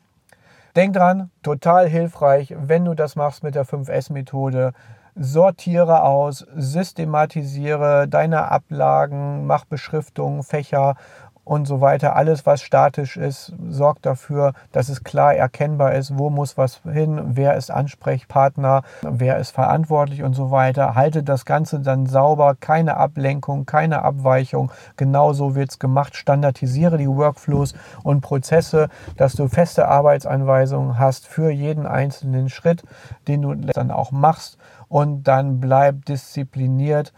denk 0.78 0.94
dran, 0.94 1.32
total 1.42 1.89
hilfreich, 1.89 2.56
wenn 2.58 2.86
du 2.86 2.94
das 2.94 3.18
machst 3.18 3.44
mit 3.44 3.56
der 3.56 3.66
5S-Methode. 3.66 4.72
Sortiere 5.16 6.04
aus, 6.04 6.48
systematisiere 6.56 8.08
deine 8.08 8.50
Ablagen, 8.50 9.46
mach 9.46 9.66
Beschriftungen, 9.66 10.44
Fächer 10.44 10.96
und 11.45 11.67
so 11.67 11.82
weiter. 11.82 12.15
Alles, 12.15 12.45
was 12.45 12.62
statisch 12.62 13.17
ist, 13.17 13.53
sorgt 13.69 14.06
dafür, 14.06 14.53
dass 14.71 14.89
es 14.89 15.03
klar 15.03 15.34
erkennbar 15.34 15.93
ist, 15.93 16.17
wo 16.17 16.29
muss 16.29 16.58
was 16.58 16.82
hin, 16.84 17.21
wer 17.25 17.56
ist 17.56 17.69
Ansprechpartner, 17.69 18.84
wer 19.01 19.38
ist 19.38 19.51
verantwortlich 19.51 20.23
und 20.23 20.34
so 20.34 20.51
weiter. 20.51 20.95
Halte 20.95 21.23
das 21.23 21.45
Ganze 21.45 21.79
dann 21.79 22.06
sauber, 22.06 22.56
keine 22.60 22.97
Ablenkung, 22.97 23.65
keine 23.65 24.03
Abweichung. 24.03 24.71
Genauso 24.95 25.56
wird 25.56 25.71
es 25.71 25.79
gemacht. 25.79 26.15
Standardisiere 26.15 26.97
die 26.97 27.10
Workflows 27.10 27.73
und 28.03 28.21
Prozesse, 28.21 28.89
dass 29.17 29.34
du 29.34 29.47
feste 29.47 29.88
Arbeitsanweisungen 29.88 30.97
hast 30.97 31.27
für 31.27 31.49
jeden 31.49 31.86
einzelnen 31.86 32.49
Schritt, 32.49 32.84
den 33.27 33.41
du 33.41 33.56
dann 33.56 33.91
auch 33.91 34.12
machst. 34.12 34.58
Und 34.88 35.23
dann 35.23 35.60
bleib 35.60 36.06
diszipliniert 36.06 37.13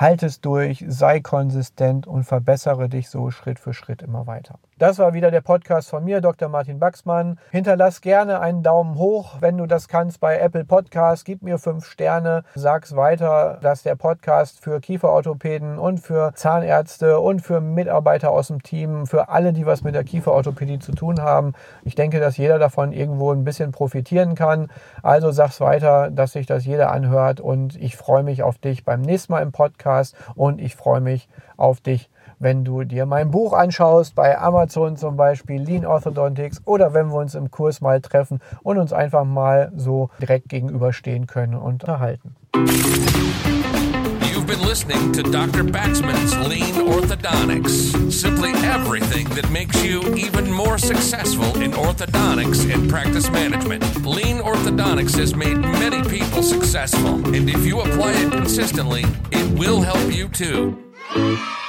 halt 0.00 0.22
es 0.22 0.40
durch, 0.40 0.84
sei 0.88 1.20
konsistent 1.20 2.06
und 2.06 2.24
verbessere 2.24 2.88
dich 2.88 3.08
so 3.08 3.30
Schritt 3.30 3.58
für 3.58 3.74
Schritt 3.74 4.02
immer 4.02 4.26
weiter. 4.26 4.58
Das 4.78 4.98
war 4.98 5.14
wieder 5.14 5.30
der 5.30 5.40
Podcast 5.40 5.88
von 5.88 6.04
mir, 6.04 6.20
Dr. 6.20 6.50
Martin 6.50 6.78
Baxmann. 6.78 7.38
Hinterlass 7.50 8.02
gerne 8.02 8.40
einen 8.40 8.62
Daumen 8.62 8.96
hoch, 8.96 9.36
wenn 9.40 9.56
du 9.56 9.64
das 9.64 9.88
kannst 9.88 10.20
bei 10.20 10.38
Apple 10.38 10.66
Podcast. 10.66 11.24
Gib 11.24 11.40
mir 11.40 11.56
fünf 11.56 11.86
Sterne. 11.86 12.42
Sag's 12.54 12.94
weiter, 12.94 13.58
dass 13.62 13.84
der 13.84 13.94
Podcast 13.94 14.62
für 14.62 14.78
Kieferorthopäden 14.80 15.78
und 15.78 16.00
für 16.00 16.32
Zahnärzte 16.34 17.20
und 17.20 17.40
für 17.40 17.62
Mitarbeiter 17.62 18.30
aus 18.32 18.48
dem 18.48 18.62
Team, 18.62 19.06
für 19.06 19.30
alle, 19.30 19.54
die 19.54 19.64
was 19.64 19.82
mit 19.82 19.94
der 19.94 20.04
Kieferorthopädie 20.04 20.78
zu 20.78 20.92
tun 20.92 21.22
haben. 21.22 21.54
Ich 21.82 21.94
denke, 21.94 22.20
dass 22.20 22.36
jeder 22.36 22.58
davon 22.58 22.92
irgendwo 22.92 23.32
ein 23.32 23.44
bisschen 23.44 23.72
profitieren 23.72 24.34
kann. 24.34 24.68
Also 25.02 25.30
sag's 25.30 25.58
weiter, 25.58 26.10
dass 26.10 26.32
sich 26.32 26.44
das 26.44 26.66
jeder 26.66 26.92
anhört 26.92 27.40
und 27.40 27.76
ich 27.76 27.96
freue 27.96 28.24
mich 28.24 28.42
auf 28.42 28.58
dich 28.58 28.84
beim 28.84 29.00
nächsten 29.00 29.32
Mal 29.32 29.40
im 29.40 29.52
Podcast 29.52 30.14
und 30.34 30.60
ich 30.60 30.76
freue 30.76 31.00
mich 31.00 31.30
auf 31.56 31.80
dich 31.80 32.10
wenn 32.38 32.64
du 32.64 32.84
dir 32.84 33.06
mein 33.06 33.30
Buch 33.30 33.52
anschaust, 33.52 34.14
bei 34.14 34.38
Amazon 34.38 34.96
zum 34.96 35.16
Beispiel, 35.16 35.62
Lean 35.62 35.86
Orthodontics, 35.86 36.60
oder 36.64 36.94
wenn 36.94 37.08
wir 37.08 37.16
uns 37.16 37.34
im 37.34 37.50
Kurs 37.50 37.80
mal 37.80 38.00
treffen 38.00 38.40
und 38.62 38.78
uns 38.78 38.92
einfach 38.92 39.24
mal 39.24 39.72
so 39.76 40.10
direkt 40.20 40.48
gegenüberstehen 40.48 41.26
können 41.26 41.54
und 41.54 41.76
unterhalten. 41.82 42.36
You've 44.22 44.46
been 44.46 44.60
listening 44.66 45.12
to 45.12 45.22
Dr. 45.22 45.64
Baxman's 45.64 46.34
Lean 46.48 46.74
Orthodontics. 46.86 48.10
Simply 48.10 48.52
everything 48.64 49.28
that 49.30 49.50
makes 49.50 49.82
you 49.82 50.02
even 50.14 50.50
more 50.50 50.78
successful 50.78 51.60
in 51.60 51.72
orthodontics 51.72 52.72
and 52.72 52.88
practice 52.88 53.30
management. 53.30 53.82
Lean 54.04 54.38
Orthodontics 54.38 55.16
has 55.18 55.34
made 55.34 55.58
many 55.58 56.02
people 56.08 56.42
successful, 56.42 57.16
and 57.34 57.50
if 57.50 57.66
you 57.66 57.80
apply 57.80 58.12
it 58.12 58.32
consistently, 58.32 59.04
it 59.32 59.58
will 59.58 59.80
help 59.80 60.12
you 60.12 60.28
too. 60.28 60.76